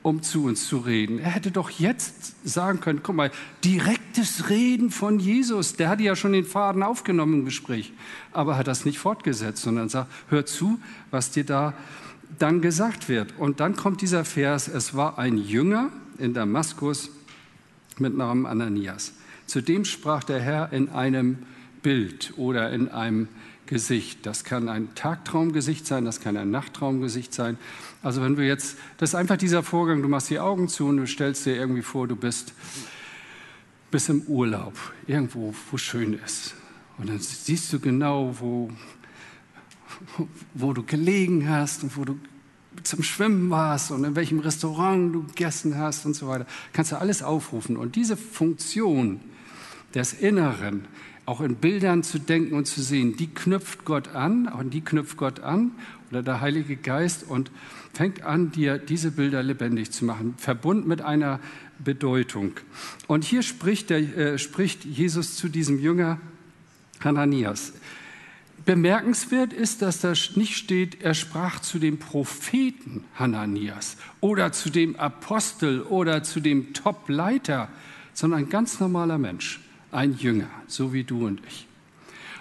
um 0.02 0.22
zu 0.22 0.44
uns 0.44 0.66
zu 0.66 0.78
reden. 0.78 1.18
Er 1.18 1.30
hätte 1.30 1.50
doch 1.50 1.70
jetzt 1.70 2.48
sagen 2.48 2.80
können, 2.80 3.00
guck 3.02 3.16
mal, 3.16 3.30
direktes 3.64 4.48
Reden 4.48 4.90
von 4.90 5.18
Jesus, 5.18 5.74
der 5.74 5.88
hatte 5.88 6.02
ja 6.02 6.16
schon 6.16 6.32
den 6.32 6.44
Faden 6.44 6.82
aufgenommen 6.82 7.40
im 7.40 7.44
Gespräch, 7.44 7.92
aber 8.32 8.56
hat 8.56 8.68
das 8.68 8.84
nicht 8.84 8.98
fortgesetzt, 8.98 9.62
sondern 9.62 9.88
sagt, 9.88 10.10
hör 10.28 10.46
zu, 10.46 10.80
was 11.10 11.30
dir 11.30 11.44
da 11.44 11.74
dann 12.38 12.60
gesagt 12.60 13.08
wird. 13.08 13.34
Und 13.38 13.60
dann 13.60 13.76
kommt 13.76 14.00
dieser 14.00 14.24
Vers, 14.24 14.68
es 14.68 14.94
war 14.94 15.18
ein 15.18 15.38
Jünger 15.38 15.90
in 16.18 16.34
Damaskus 16.34 17.10
mit 17.98 18.16
Namen 18.16 18.46
Ananias. 18.46 19.12
Zudem 19.46 19.84
sprach 19.84 20.24
der 20.24 20.40
Herr 20.40 20.72
in 20.72 20.90
einem 20.90 21.38
Bild 21.82 22.34
oder 22.36 22.70
in 22.70 22.88
einem 22.88 23.28
Gesicht. 23.66 24.24
Das 24.26 24.44
kann 24.44 24.68
ein 24.68 24.94
Tagtraumgesicht 24.94 25.86
sein, 25.86 26.04
das 26.04 26.20
kann 26.20 26.36
ein 26.36 26.50
Nachttraumgesicht 26.50 27.32
sein. 27.32 27.58
Also 28.02 28.22
wenn 28.22 28.36
du 28.36 28.46
jetzt, 28.46 28.76
das 28.98 29.10
ist 29.10 29.14
einfach 29.14 29.36
dieser 29.36 29.62
Vorgang, 29.62 30.02
du 30.02 30.08
machst 30.08 30.30
die 30.30 30.38
Augen 30.38 30.68
zu 30.68 30.86
und 30.86 30.98
du 30.98 31.06
stellst 31.06 31.46
dir 31.46 31.56
irgendwie 31.56 31.82
vor, 31.82 32.06
du 32.06 32.14
bist, 32.14 32.54
bist 33.90 34.08
im 34.08 34.22
Urlaub, 34.22 34.74
irgendwo, 35.06 35.54
wo 35.70 35.76
schön 35.76 36.14
ist. 36.14 36.54
Und 36.98 37.08
dann 37.08 37.18
siehst 37.18 37.72
du 37.72 37.80
genau, 37.80 38.34
wo, 38.38 38.70
wo 40.54 40.72
du 40.72 40.82
gelegen 40.84 41.48
hast 41.48 41.82
und 41.82 41.96
wo 41.96 42.04
du 42.04 42.18
zum 42.82 43.02
Schwimmen 43.02 43.50
warst 43.50 43.90
und 43.90 44.04
in 44.04 44.14
welchem 44.14 44.38
Restaurant 44.38 45.14
du 45.14 45.24
gegessen 45.24 45.76
hast 45.76 46.06
und 46.06 46.14
so 46.14 46.28
weiter. 46.28 46.46
Kannst 46.72 46.92
du 46.92 46.96
alles 47.00 47.22
aufrufen. 47.22 47.76
Und 47.76 47.96
diese 47.96 48.16
Funktion 48.16 49.20
des 49.94 50.12
Inneren, 50.12 50.86
auch 51.28 51.42
in 51.42 51.56
Bildern 51.56 52.02
zu 52.02 52.18
denken 52.18 52.54
und 52.54 52.64
zu 52.64 52.80
sehen, 52.80 53.16
die 53.18 53.26
knüpft 53.26 53.84
Gott 53.84 54.08
an, 54.08 54.48
und 54.48 54.72
die 54.72 54.80
knüpft 54.80 55.18
Gott 55.18 55.40
an 55.40 55.72
oder 56.10 56.22
der 56.22 56.40
Heilige 56.40 56.76
Geist 56.76 57.24
und 57.28 57.50
fängt 57.92 58.22
an, 58.22 58.50
dir 58.50 58.78
diese 58.78 59.10
Bilder 59.10 59.42
lebendig 59.42 59.90
zu 59.90 60.06
machen, 60.06 60.34
verbunden 60.38 60.88
mit 60.88 61.02
einer 61.02 61.38
Bedeutung. 61.78 62.52
Und 63.08 63.24
hier 63.24 63.42
spricht, 63.42 63.90
der, 63.90 63.98
äh, 63.98 64.38
spricht 64.38 64.86
Jesus 64.86 65.36
zu 65.36 65.50
diesem 65.50 65.78
Jünger 65.78 66.18
Hananias. 67.04 67.74
Bemerkenswert 68.64 69.52
ist, 69.52 69.82
dass 69.82 70.00
da 70.00 70.14
nicht 70.34 70.56
steht, 70.56 71.02
er 71.02 71.12
sprach 71.12 71.60
zu 71.60 71.78
dem 71.78 71.98
Propheten 71.98 73.04
Hananias 73.16 73.98
oder 74.20 74.52
zu 74.52 74.70
dem 74.70 74.96
Apostel 74.96 75.82
oder 75.82 76.22
zu 76.22 76.40
dem 76.40 76.72
Topleiter, 76.72 77.68
sondern 78.14 78.40
ein 78.40 78.48
ganz 78.48 78.80
normaler 78.80 79.18
Mensch 79.18 79.60
ein 79.90 80.16
Jünger, 80.16 80.48
so 80.66 80.92
wie 80.92 81.04
du 81.04 81.26
und 81.26 81.40
ich. 81.46 81.66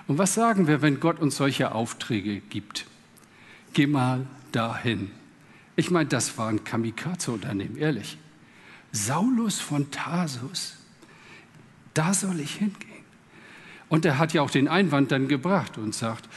Und 0.07 0.17
was 0.17 0.33
sagen 0.33 0.67
wir, 0.67 0.81
wenn 0.81 0.99
Gott 0.99 1.19
uns 1.19 1.37
solche 1.37 1.73
Aufträge 1.73 2.39
gibt? 2.39 2.85
Geh 3.73 3.87
mal 3.87 4.25
dahin. 4.51 5.11
Ich 5.75 5.91
meine, 5.91 6.09
das 6.09 6.37
war 6.37 6.49
ein 6.49 6.63
Kamikaze-Unternehmen, 6.63 7.77
ehrlich. 7.77 8.17
Saulus 8.91 9.59
von 9.59 9.91
Tarsus, 9.91 10.77
da 11.93 12.13
soll 12.13 12.39
ich 12.39 12.55
hingehen. 12.55 12.87
Und 13.89 14.03
er 14.05 14.17
hat 14.17 14.33
ja 14.33 14.41
auch 14.41 14.49
den 14.49 14.67
Einwand 14.67 15.11
dann 15.11 15.27
gebracht 15.27 15.77
und 15.77 15.95
sagt, 15.95 16.27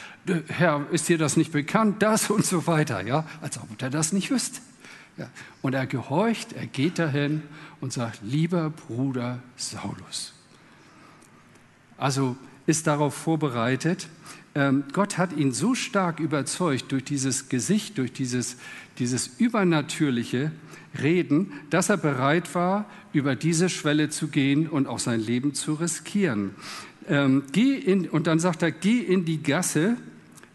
Herr, 0.47 0.85
ist 0.91 1.09
dir 1.09 1.17
das 1.17 1.35
nicht 1.35 1.51
bekannt? 1.51 2.01
Das 2.01 2.29
und 2.29 2.45
so 2.45 2.67
weiter, 2.67 3.05
ja, 3.05 3.25
als 3.41 3.57
ob 3.57 3.81
er 3.81 3.89
das 3.89 4.13
nicht 4.13 4.31
wüsste. 4.31 4.61
Ja. 5.17 5.29
Und 5.61 5.73
er 5.73 5.85
gehorcht, 5.85 6.53
er 6.53 6.67
geht 6.67 6.99
dahin 6.99 7.43
und 7.81 7.91
sagt, 7.91 8.19
lieber 8.23 8.69
Bruder 8.69 9.39
Saulus, 9.57 10.33
also 12.01 12.35
ist 12.65 12.87
darauf 12.87 13.13
vorbereitet. 13.13 14.07
ähm, 14.55 14.83
Gott 14.91 15.17
hat 15.17 15.37
ihn 15.37 15.51
so 15.51 15.75
stark 15.75 16.19
überzeugt 16.19 16.91
durch 16.91 17.03
dieses 17.03 17.47
Gesicht, 17.47 17.97
durch 17.97 18.11
dieses, 18.11 18.57
dieses 18.97 19.27
übernatürliche 19.37 20.51
Reden, 21.01 21.53
dass 21.69 21.89
er 21.89 21.97
bereit 21.97 22.53
war, 22.55 22.85
über 23.13 23.35
diese 23.35 23.69
Schwelle 23.69 24.09
zu 24.09 24.27
gehen 24.27 24.67
und 24.67 24.87
auch 24.87 24.99
sein 24.99 25.21
Leben 25.21 25.53
zu 25.53 25.75
riskieren. 25.75 26.55
Ähm, 27.07 27.43
geh 27.51 27.75
in, 27.75 28.09
und 28.09 28.27
dann 28.27 28.39
sagt 28.39 28.63
er, 28.63 28.71
geh 28.71 28.99
in 28.99 29.23
die 29.23 29.41
Gasse 29.41 29.95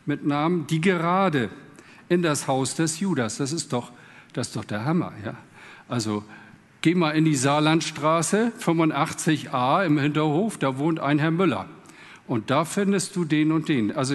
mit 0.05 0.27
Namen 0.27 0.67
die 0.67 0.81
Gerade 0.81 1.49
in 2.09 2.23
das 2.23 2.49
Haus 2.49 2.75
des 2.75 3.01
Judas. 3.01 3.37
Das 3.39 3.53
ist 3.53 3.73
doch, 3.73 3.93
das 4.33 4.49
ist 4.49 4.57
doch 4.57 4.65
der 4.65 4.85
Hammer. 4.85 5.13
Ja? 5.25 5.37
Also 5.89 6.25
geh 6.87 6.95
mal 6.95 7.17
in 7.17 7.25
die 7.25 7.35
Saarlandstraße 7.35 8.53
85a 8.61 9.85
im 9.85 9.99
Hinterhof, 9.99 10.57
da 10.57 10.79
wohnt 10.79 11.01
ein 11.01 11.19
Herr 11.19 11.33
Müller. 11.33 11.67
Und 12.29 12.49
da 12.53 12.65
findest 12.65 13.17
du 13.17 13.25
den 13.25 13.51
und 13.51 13.69
den. 13.69 13.91
Also 13.91 14.15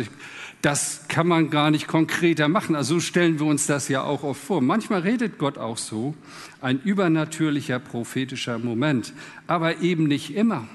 das 0.61 1.03
kann 1.09 1.27
man 1.27 1.49
gar 1.49 1.69
nicht 1.69 1.87
konkreter 1.87 2.47
machen. 2.47 2.77
Also 2.77 2.93
so 2.93 2.99
stellen 3.01 3.41
wir 3.41 3.45
uns 3.45 3.67
das 3.67 3.89
ja 3.89 4.03
auch 4.03 4.23
oft 4.23 4.41
vor. 4.41 4.61
Manchmal 4.61 5.01
redet 5.01 5.37
Gott 5.37 5.57
auch 5.57 5.77
so, 5.77 6.15
ein 6.61 6.79
übernatürlicher 6.81 7.77
prophetischer 7.77 8.57
Moment, 8.57 9.11
aber 9.47 9.81
eben 9.81 10.05
nicht 10.05 10.33
immer. 10.33 10.65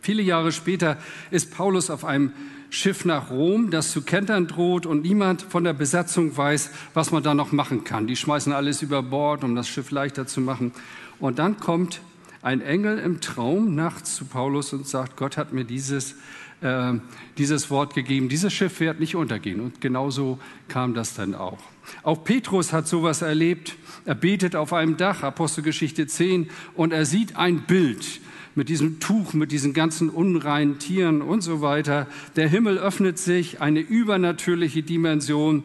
Viele 0.00 0.22
Jahre 0.22 0.50
später 0.50 0.98
ist 1.30 1.54
Paulus 1.54 1.88
auf 1.88 2.04
einem 2.04 2.32
Schiff 2.70 3.04
nach 3.04 3.30
Rom, 3.30 3.70
das 3.70 3.92
zu 3.92 4.02
kentern 4.02 4.46
droht 4.46 4.86
und 4.86 5.02
niemand 5.02 5.42
von 5.42 5.64
der 5.64 5.72
Besatzung 5.72 6.36
weiß, 6.36 6.70
was 6.94 7.12
man 7.12 7.22
da 7.22 7.34
noch 7.34 7.52
machen 7.52 7.84
kann. 7.84 8.06
Die 8.06 8.16
schmeißen 8.16 8.52
alles 8.52 8.82
über 8.82 9.02
Bord, 9.02 9.44
um 9.44 9.54
das 9.54 9.68
Schiff 9.68 9.90
leichter 9.90 10.26
zu 10.26 10.40
machen. 10.40 10.72
Und 11.18 11.38
dann 11.38 11.58
kommt 11.58 12.00
ein 12.42 12.60
Engel 12.60 12.98
im 12.98 13.20
Traum 13.20 13.74
nachts 13.74 14.16
zu 14.16 14.24
Paulus 14.24 14.72
und 14.72 14.86
sagt, 14.86 15.16
Gott 15.16 15.36
hat 15.36 15.52
mir 15.52 15.64
dieses, 15.64 16.16
äh, 16.60 16.94
dieses 17.38 17.70
Wort 17.70 17.94
gegeben, 17.94 18.28
dieses 18.28 18.52
Schiff 18.52 18.80
wird 18.80 19.00
nicht 19.00 19.16
untergehen. 19.16 19.60
Und 19.60 19.80
genauso 19.80 20.38
kam 20.68 20.94
das 20.94 21.14
dann 21.14 21.34
auch. 21.34 21.58
Auch 22.02 22.24
Petrus 22.24 22.72
hat 22.72 22.88
sowas 22.88 23.22
erlebt. 23.22 23.76
Er 24.04 24.14
betet 24.14 24.56
auf 24.56 24.72
einem 24.72 24.96
Dach, 24.96 25.22
Apostelgeschichte 25.22 26.06
10, 26.06 26.50
und 26.74 26.92
er 26.92 27.06
sieht 27.06 27.36
ein 27.36 27.62
Bild 27.62 28.20
mit 28.56 28.68
diesem 28.68 28.98
Tuch, 28.98 29.34
mit 29.34 29.52
diesen 29.52 29.74
ganzen 29.74 30.08
unreinen 30.08 30.78
Tieren 30.78 31.22
und 31.22 31.42
so 31.42 31.60
weiter. 31.60 32.06
Der 32.34 32.48
Himmel 32.48 32.78
öffnet 32.78 33.18
sich, 33.18 33.60
eine 33.60 33.80
übernatürliche 33.80 34.82
Dimension. 34.82 35.62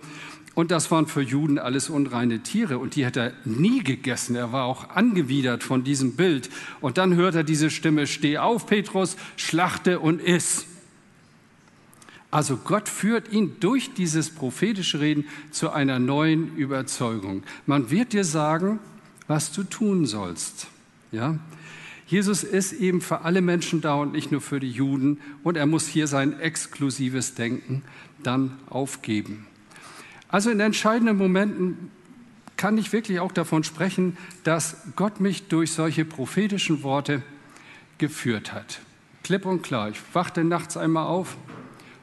Und 0.54 0.70
das 0.70 0.92
waren 0.92 1.08
für 1.08 1.22
Juden 1.22 1.58
alles 1.58 1.90
unreine 1.90 2.42
Tiere 2.42 2.78
und 2.78 2.98
die 2.98 3.06
hat 3.06 3.16
er 3.16 3.32
nie 3.46 3.82
gegessen. 3.82 4.36
Er 4.36 4.52
war 4.52 4.66
auch 4.66 4.90
angewidert 4.90 5.64
von 5.64 5.86
diesem 5.86 6.18
Bild. 6.18 6.50
Und 6.82 6.98
dann 6.98 7.16
hört 7.16 7.36
er 7.36 7.46
diese 7.46 7.70
Stimme, 7.70 8.06
steh 8.06 8.38
auf, 8.38 8.68
Petrus, 8.68 9.16
schlachte 9.38 10.02
und 10.02 10.22
iss. 10.22 10.66
Also 12.32 12.58
Gott 12.58 12.90
führt 12.90 13.32
ihn 13.32 13.58
durch 13.62 13.94
dieses 13.94 14.30
prophetische 14.30 15.00
Reden 15.00 15.26
zu 15.52 15.70
einer 15.70 16.00
neuen 16.00 16.56
Überzeugung. 16.58 17.44
Man 17.66 17.90
wird 17.90 18.12
dir 18.12 18.26
sagen, 18.26 18.80
was 19.28 19.54
du 19.54 19.64
tun 19.64 20.06
sollst. 20.06 20.68
Ja? 21.14 21.40
Jesus 22.12 22.44
ist 22.44 22.74
eben 22.74 23.00
für 23.00 23.22
alle 23.22 23.40
Menschen 23.40 23.80
da 23.80 23.94
und 23.94 24.12
nicht 24.12 24.34
nur 24.34 24.42
für 24.42 24.60
die 24.60 24.70
Juden. 24.70 25.22
Und 25.44 25.56
er 25.56 25.66
muss 25.66 25.88
hier 25.88 26.08
sein 26.08 26.38
exklusives 26.38 27.36
Denken 27.36 27.84
dann 28.22 28.60
aufgeben. 28.70 29.48
Also 30.28 30.50
in 30.50 30.60
entscheidenden 30.60 31.16
Momenten 31.16 31.90
kann 32.58 32.78
ich 32.78 32.92
wirklich 32.92 33.22
auch 33.22 33.32
davon 33.32 33.64
sprechen, 33.64 34.18
dass 34.44 34.76
Gott 34.98 35.22
mich 35.22 35.48
durch 35.48 35.72
solche 35.72 36.04
prophetischen 36.04 36.84
Worte 36.84 37.24
geführt 37.98 38.52
hat. 38.52 38.82
Klipp 39.24 39.46
und 39.46 39.62
klar. 39.62 39.88
Ich 39.88 40.02
wachte 40.12 40.44
nachts 40.44 40.76
einmal 40.76 41.06
auf 41.08 41.38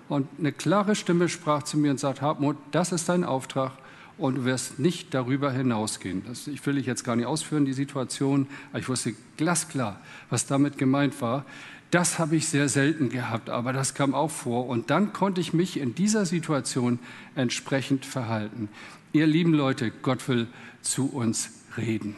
und 0.08 0.26
eine 0.38 0.52
klare 0.52 0.94
Stimme 0.94 1.28
sprach 1.28 1.64
zu 1.64 1.76
mir 1.76 1.90
und 1.90 2.00
sagt, 2.00 2.22
Hartmut, 2.22 2.56
das 2.70 2.92
ist 2.92 3.10
dein 3.10 3.24
Auftrag 3.24 3.72
und 4.18 4.36
du 4.36 4.44
wirst 4.44 4.78
nicht 4.78 5.14
darüber 5.14 5.52
hinausgehen. 5.52 6.22
Das, 6.26 6.46
ich 6.46 6.64
will 6.66 6.76
ich 6.76 6.86
jetzt 6.86 7.04
gar 7.04 7.16
nicht 7.16 7.26
ausführen, 7.26 7.64
die 7.64 7.72
Situation, 7.72 8.46
aber 8.70 8.80
ich 8.80 8.88
wusste 8.88 9.14
glasklar, 9.36 10.00
was 10.28 10.46
damit 10.46 10.76
gemeint 10.76 11.20
war. 11.22 11.44
Das 11.90 12.18
habe 12.18 12.36
ich 12.36 12.48
sehr 12.48 12.68
selten 12.68 13.08
gehabt, 13.08 13.48
aber 13.48 13.72
das 13.72 13.94
kam 13.94 14.14
auch 14.14 14.30
vor. 14.30 14.66
Und 14.66 14.90
dann 14.90 15.12
konnte 15.12 15.40
ich 15.40 15.54
mich 15.54 15.78
in 15.78 15.94
dieser 15.94 16.26
Situation 16.26 16.98
entsprechend 17.34 18.04
verhalten. 18.04 18.68
Ihr 19.12 19.26
lieben 19.26 19.54
Leute, 19.54 19.90
Gott 20.02 20.28
will 20.28 20.48
zu 20.82 21.06
uns 21.10 21.50
reden. 21.78 22.16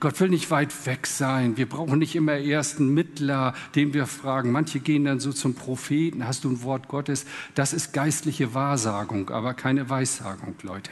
Gott 0.00 0.18
will 0.18 0.30
nicht 0.30 0.50
weit 0.50 0.86
weg 0.86 1.06
sein. 1.06 1.58
Wir 1.58 1.68
brauchen 1.68 1.98
nicht 1.98 2.16
immer 2.16 2.32
ersten 2.32 2.94
Mittler, 2.94 3.54
den 3.74 3.92
wir 3.92 4.06
fragen. 4.06 4.50
Manche 4.50 4.80
gehen 4.80 5.04
dann 5.04 5.20
so 5.20 5.30
zum 5.30 5.54
Propheten. 5.54 6.26
Hast 6.26 6.44
du 6.44 6.50
ein 6.50 6.62
Wort 6.62 6.88
Gottes? 6.88 7.26
Das 7.54 7.74
ist 7.74 7.92
geistliche 7.92 8.54
Wahrsagung, 8.54 9.28
aber 9.28 9.52
keine 9.52 9.90
Weissagung, 9.90 10.54
Leute. 10.62 10.90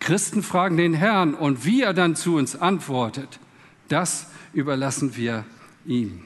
Christen 0.00 0.42
fragen 0.42 0.76
den 0.76 0.92
Herrn 0.92 1.32
und 1.32 1.64
wie 1.64 1.80
er 1.80 1.94
dann 1.94 2.14
zu 2.14 2.36
uns 2.36 2.56
antwortet, 2.56 3.40
das 3.88 4.26
überlassen 4.52 5.16
wir 5.16 5.46
ihm. 5.86 6.24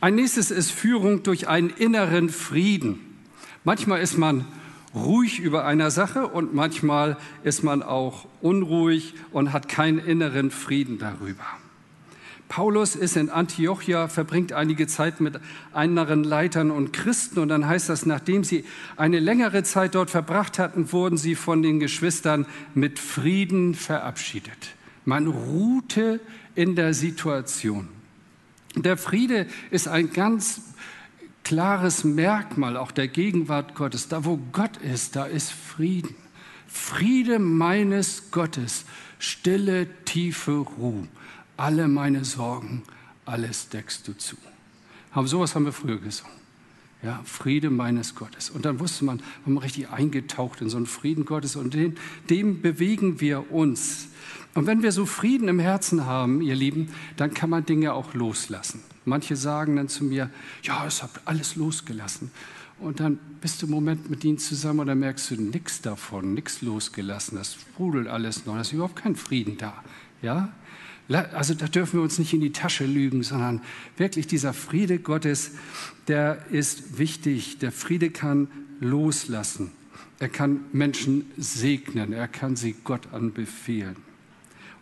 Ein 0.00 0.14
nächstes 0.14 0.52
ist 0.52 0.70
Führung 0.70 1.24
durch 1.24 1.48
einen 1.48 1.70
inneren 1.70 2.28
Frieden. 2.28 3.00
Manchmal 3.64 4.02
ist 4.02 4.18
man 4.18 4.44
ruhig 4.94 5.40
über 5.40 5.64
einer 5.64 5.90
Sache 5.90 6.28
und 6.28 6.54
manchmal 6.54 7.16
ist 7.42 7.62
man 7.64 7.82
auch 7.82 8.26
unruhig 8.40 9.14
und 9.32 9.52
hat 9.52 9.68
keinen 9.68 9.98
inneren 9.98 10.50
Frieden 10.50 10.98
darüber. 10.98 11.44
Paulus 12.48 12.94
ist 12.94 13.16
in 13.16 13.30
Antiochia, 13.30 14.06
verbringt 14.06 14.52
einige 14.52 14.86
Zeit 14.86 15.20
mit 15.20 15.40
anderen 15.72 16.22
Leitern 16.22 16.70
und 16.70 16.92
Christen 16.92 17.40
und 17.40 17.48
dann 17.48 17.66
heißt 17.66 17.88
das, 17.88 18.06
nachdem 18.06 18.44
sie 18.44 18.64
eine 18.96 19.18
längere 19.18 19.62
Zeit 19.62 19.94
dort 19.94 20.10
verbracht 20.10 20.58
hatten, 20.58 20.92
wurden 20.92 21.16
sie 21.16 21.34
von 21.34 21.62
den 21.62 21.80
Geschwistern 21.80 22.46
mit 22.74 22.98
Frieden 22.98 23.74
verabschiedet. 23.74 24.76
Man 25.04 25.26
ruhte 25.26 26.20
in 26.54 26.76
der 26.76 26.94
Situation. 26.94 27.88
Der 28.76 28.96
Friede 28.96 29.46
ist 29.70 29.88
ein 29.88 30.12
ganz 30.12 30.60
klares 31.44 32.02
Merkmal 32.02 32.76
auch 32.76 32.90
der 32.90 33.08
Gegenwart 33.08 33.74
Gottes. 33.74 34.08
Da, 34.08 34.24
wo 34.24 34.38
Gott 34.52 34.78
ist, 34.78 35.14
da 35.14 35.26
ist 35.26 35.52
Frieden. 35.52 36.16
Friede 36.66 37.38
meines 37.38 38.30
Gottes, 38.32 38.84
stille, 39.18 39.86
tiefe 40.04 40.52
Ruhe. 40.52 41.06
Alle 41.56 41.86
meine 41.86 42.24
Sorgen, 42.24 42.82
alles 43.24 43.68
deckst 43.68 44.08
du 44.08 44.16
zu. 44.16 44.36
Aber 45.12 45.28
sowas 45.28 45.54
haben 45.54 45.66
wir 45.66 45.72
früher 45.72 46.00
gesungen. 46.00 46.34
Ja, 47.02 47.20
Friede 47.24 47.68
meines 47.68 48.14
Gottes. 48.14 48.48
Und 48.48 48.64
dann 48.64 48.80
wusste 48.80 49.04
man, 49.04 49.22
man 49.44 49.58
richtig 49.58 49.90
eingetaucht 49.90 50.62
in 50.62 50.70
so 50.70 50.78
einen 50.78 50.86
Frieden 50.86 51.26
Gottes 51.26 51.54
und 51.54 51.74
den, 51.74 51.98
dem 52.30 52.62
bewegen 52.62 53.20
wir 53.20 53.52
uns. 53.52 54.08
Und 54.54 54.66
wenn 54.66 54.82
wir 54.82 54.90
so 54.90 55.04
Frieden 55.04 55.48
im 55.48 55.58
Herzen 55.58 56.06
haben, 56.06 56.40
ihr 56.40 56.54
Lieben, 56.54 56.88
dann 57.16 57.34
kann 57.34 57.50
man 57.50 57.66
Dinge 57.66 57.92
auch 57.92 58.14
loslassen. 58.14 58.82
Manche 59.04 59.36
sagen 59.36 59.76
dann 59.76 59.88
zu 59.88 60.04
mir, 60.04 60.30
ja, 60.62 60.86
es 60.86 61.02
habe 61.02 61.20
alles 61.24 61.56
losgelassen. 61.56 62.30
Und 62.80 63.00
dann 63.00 63.18
bist 63.40 63.62
du 63.62 63.66
einen 63.66 63.74
Moment 63.74 64.10
mit 64.10 64.24
ihnen 64.24 64.38
zusammen 64.38 64.80
und 64.80 64.86
dann 64.88 64.98
merkst 64.98 65.30
du 65.30 65.40
nichts 65.40 65.80
davon, 65.80 66.34
nichts 66.34 66.60
losgelassen. 66.62 67.38
Das 67.38 67.54
sprudelt 67.54 68.08
alles 68.08 68.46
noch, 68.46 68.54
da 68.54 68.62
ist 68.62 68.72
überhaupt 68.72 68.96
kein 68.96 69.16
Frieden 69.16 69.56
da. 69.58 69.82
Ja? 70.22 70.52
Also 71.08 71.54
da 71.54 71.66
dürfen 71.66 71.98
wir 71.98 72.02
uns 72.02 72.18
nicht 72.18 72.32
in 72.32 72.40
die 72.40 72.52
Tasche 72.52 72.86
lügen, 72.86 73.22
sondern 73.22 73.60
wirklich 73.96 74.26
dieser 74.26 74.54
Friede 74.54 74.98
Gottes, 74.98 75.52
der 76.08 76.46
ist 76.50 76.98
wichtig. 76.98 77.58
Der 77.58 77.72
Friede 77.72 78.10
kann 78.10 78.48
loslassen. 78.80 79.70
Er 80.18 80.30
kann 80.30 80.60
Menschen 80.72 81.30
segnen. 81.36 82.12
Er 82.12 82.26
kann 82.26 82.56
sie 82.56 82.74
Gott 82.84 83.12
anbefehlen. 83.12 83.96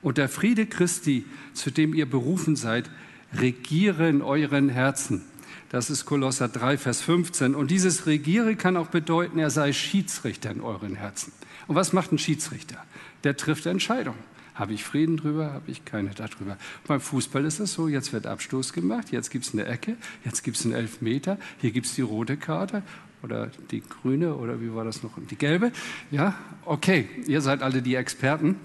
Und 0.01 0.19
der 0.19 0.29
Friede 0.29 0.67
Christi, 0.67 1.25
zu 1.55 1.71
dem 1.71 1.95
ihr 1.95 2.07
berufen 2.07 2.57
seid, 2.57 2.91
regiere 3.35 4.09
in 4.09 4.23
euren 4.23 4.68
Herzen. 4.68 5.23
Das 5.71 5.88
ist 5.88 6.05
Kolosser 6.05 6.49
3, 6.49 6.77
Vers 6.77 7.01
15. 7.01 7.55
Und 7.55 7.71
dieses 7.71 8.07
Regiere 8.07 8.57
kann 8.57 8.77
auch 8.77 8.88
bedeuten, 8.88 9.38
er 9.38 9.51
sei 9.51 9.73
Schiedsrichter 9.73 10.51
in 10.51 10.61
euren 10.61 10.97
Herzen. 10.97 11.33
Und 11.66 11.77
was 11.77 11.92
macht 11.92 12.12
ein 12.12 12.18
Schiedsrichter? 12.18 12.77
Der 13.25 13.37
trifft 13.37 13.66
Entscheidungen. 13.66 14.18
Habe 14.55 14.75
ich 14.75 14.85
Frieden 14.85 15.16
drüber, 15.16 15.53
habe 15.55 15.71
ich 15.71 15.87
keine 15.87 16.11
darüber. 16.11 16.59
Beim 16.87 17.01
Fußball 17.01 17.45
ist 17.47 17.59
es 17.59 17.73
so, 17.73 17.88
jetzt 17.88 18.12
wird 18.12 18.27
Abstoß 18.27 18.75
gemacht, 18.75 19.11
jetzt 19.11 19.31
gibt 19.31 19.47
es 19.47 19.55
eine 19.55 19.64
Ecke, 19.64 19.97
jetzt 20.27 20.42
gibt 20.42 20.59
es 20.59 20.66
einen 20.66 20.75
Elfmeter, 20.75 21.38
hier 21.59 21.71
gibt 21.71 21.87
es 21.87 21.95
die 21.95 22.03
rote 22.03 22.37
Karte 22.37 22.83
oder 23.23 23.51
die 23.71 23.81
grüne 23.81 24.35
oder 24.35 24.61
wie 24.61 24.75
war 24.75 24.85
das 24.85 25.03
noch, 25.03 25.12
die 25.31 25.37
gelbe. 25.37 25.73
Ja, 26.11 26.35
okay, 26.66 27.09
ihr 27.27 27.40
seid 27.40 27.62
alle 27.62 27.81
die 27.81 27.95
Experten. 27.95 28.57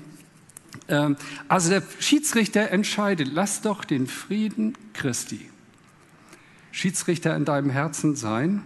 Ähm, 0.90 1.16
also 1.48 1.70
der 1.70 1.84
Schiedsrichter 2.00 2.72
entscheidet, 2.72 3.30
lass 3.32 3.62
doch 3.62 3.84
den 3.84 4.08
Frieden 4.08 4.74
Christi 4.94 5.50
Schiedsrichter 6.78 7.36
in 7.36 7.44
deinem 7.44 7.72
Herzen 7.72 8.16
sein. 8.16 8.62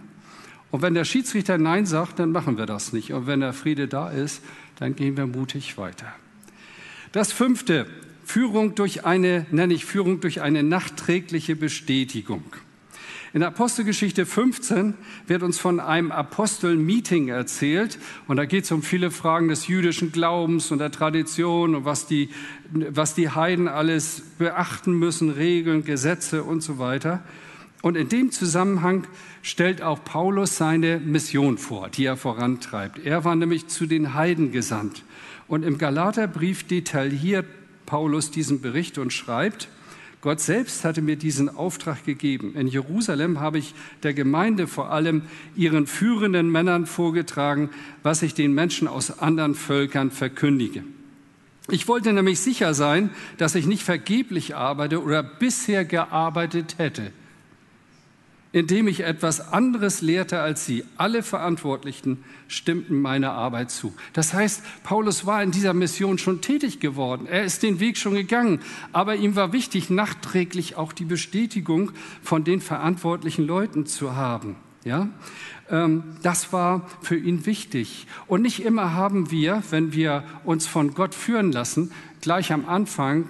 Und 0.70 0.82
wenn 0.82 0.92
der 0.92 1.04
Schiedsrichter 1.04 1.56
Nein 1.56 1.86
sagt, 1.86 2.18
dann 2.18 2.30
machen 2.30 2.58
wir 2.58 2.66
das 2.66 2.92
nicht. 2.92 3.12
Und 3.14 3.26
wenn 3.26 3.40
der 3.40 3.54
Friede 3.54 3.88
da 3.88 4.10
ist, 4.10 4.42
dann 4.78 4.94
gehen 4.94 5.16
wir 5.16 5.26
mutig 5.26 5.78
weiter. 5.78 6.12
Das 7.12 7.32
fünfte, 7.32 7.86
Führung 8.24 8.74
durch 8.74 9.06
eine, 9.06 9.46
nenne 9.50 9.72
ich 9.72 9.86
Führung 9.86 10.20
durch 10.20 10.42
eine 10.42 10.62
nachträgliche 10.62 11.56
Bestätigung. 11.56 12.44
In 13.34 13.42
Apostelgeschichte 13.42 14.26
15 14.26 14.92
wird 15.26 15.42
uns 15.42 15.58
von 15.58 15.80
einem 15.80 16.12
Apostel-Meeting 16.12 17.28
erzählt. 17.28 17.98
Und 18.28 18.36
da 18.36 18.44
geht 18.44 18.64
es 18.64 18.72
um 18.72 18.82
viele 18.82 19.10
Fragen 19.10 19.48
des 19.48 19.68
jüdischen 19.68 20.12
Glaubens 20.12 20.70
und 20.70 20.80
der 20.80 20.90
Tradition 20.90 21.74
und 21.74 21.86
was 21.86 22.06
die, 22.06 22.28
was 22.70 23.14
die 23.14 23.30
Heiden 23.30 23.68
alles 23.68 24.22
beachten 24.36 24.92
müssen, 24.92 25.30
Regeln, 25.30 25.82
Gesetze 25.82 26.44
und 26.44 26.62
so 26.62 26.78
weiter. 26.78 27.22
Und 27.80 27.96
in 27.96 28.10
dem 28.10 28.32
Zusammenhang 28.32 29.06
stellt 29.40 29.80
auch 29.80 30.04
Paulus 30.04 30.58
seine 30.58 31.00
Mission 31.00 31.56
vor, 31.56 31.88
die 31.88 32.04
er 32.04 32.18
vorantreibt. 32.18 32.98
Er 32.98 33.24
war 33.24 33.34
nämlich 33.34 33.66
zu 33.66 33.86
den 33.86 34.12
Heiden 34.12 34.52
gesandt. 34.52 35.04
Und 35.48 35.64
im 35.64 35.78
Galaterbrief 35.78 36.64
detailliert 36.64 37.46
Paulus 37.86 38.30
diesen 38.30 38.60
Bericht 38.60 38.98
und 38.98 39.10
schreibt, 39.10 39.68
Gott 40.22 40.40
selbst 40.40 40.84
hatte 40.84 41.02
mir 41.02 41.16
diesen 41.16 41.48
Auftrag 41.48 42.04
gegeben. 42.04 42.54
In 42.54 42.68
Jerusalem 42.68 43.40
habe 43.40 43.58
ich 43.58 43.74
der 44.04 44.14
Gemeinde 44.14 44.68
vor 44.68 44.90
allem 44.92 45.22
ihren 45.56 45.88
führenden 45.88 46.48
Männern 46.48 46.86
vorgetragen, 46.86 47.70
was 48.04 48.22
ich 48.22 48.32
den 48.32 48.54
Menschen 48.54 48.86
aus 48.86 49.18
anderen 49.18 49.56
Völkern 49.56 50.12
verkündige. 50.12 50.84
Ich 51.68 51.88
wollte 51.88 52.12
nämlich 52.12 52.38
sicher 52.38 52.72
sein, 52.72 53.10
dass 53.36 53.56
ich 53.56 53.66
nicht 53.66 53.82
vergeblich 53.82 54.54
arbeite 54.54 55.02
oder 55.02 55.24
bisher 55.24 55.84
gearbeitet 55.84 56.78
hätte 56.78 57.12
indem 58.52 58.86
ich 58.86 59.00
etwas 59.00 59.52
anderes 59.52 60.02
lehrte 60.02 60.40
als 60.40 60.66
sie. 60.66 60.84
Alle 60.96 61.22
Verantwortlichen 61.22 62.22
stimmten 62.48 63.00
meiner 63.00 63.32
Arbeit 63.32 63.70
zu. 63.70 63.94
Das 64.12 64.34
heißt, 64.34 64.62
Paulus 64.84 65.26
war 65.26 65.42
in 65.42 65.50
dieser 65.50 65.72
Mission 65.72 66.18
schon 66.18 66.40
tätig 66.42 66.78
geworden. 66.78 67.26
Er 67.26 67.44
ist 67.44 67.62
den 67.62 67.80
Weg 67.80 67.96
schon 67.96 68.14
gegangen. 68.14 68.60
Aber 68.92 69.16
ihm 69.16 69.36
war 69.36 69.52
wichtig, 69.52 69.88
nachträglich 69.88 70.76
auch 70.76 70.92
die 70.92 71.04
Bestätigung 71.04 71.92
von 72.22 72.44
den 72.44 72.60
verantwortlichen 72.60 73.46
Leuten 73.46 73.86
zu 73.86 74.14
haben. 74.14 74.56
Ja? 74.84 75.08
Ähm, 75.70 76.02
das 76.22 76.52
war 76.52 76.88
für 77.00 77.16
ihn 77.16 77.46
wichtig. 77.46 78.06
Und 78.26 78.42
nicht 78.42 78.64
immer 78.64 78.92
haben 78.92 79.30
wir, 79.30 79.62
wenn 79.70 79.92
wir 79.92 80.24
uns 80.44 80.66
von 80.66 80.92
Gott 80.94 81.14
führen 81.14 81.52
lassen, 81.52 81.90
gleich 82.20 82.52
am 82.52 82.68
Anfang 82.68 83.28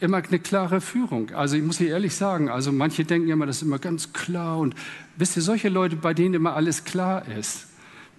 immer 0.00 0.18
eine 0.18 0.38
klare 0.38 0.80
Führung. 0.80 1.30
Also 1.34 1.56
ich 1.56 1.62
muss 1.62 1.78
hier 1.78 1.88
ehrlich 1.88 2.14
sagen, 2.14 2.48
also 2.48 2.72
manche 2.72 3.04
denken 3.04 3.28
immer, 3.28 3.46
das 3.46 3.56
ist 3.56 3.62
immer 3.62 3.78
ganz 3.78 4.12
klar. 4.12 4.58
Und 4.58 4.74
wisst 5.16 5.36
ihr, 5.36 5.42
solche 5.42 5.68
Leute, 5.68 5.96
bei 5.96 6.14
denen 6.14 6.34
immer 6.34 6.54
alles 6.54 6.84
klar 6.84 7.26
ist, 7.28 7.66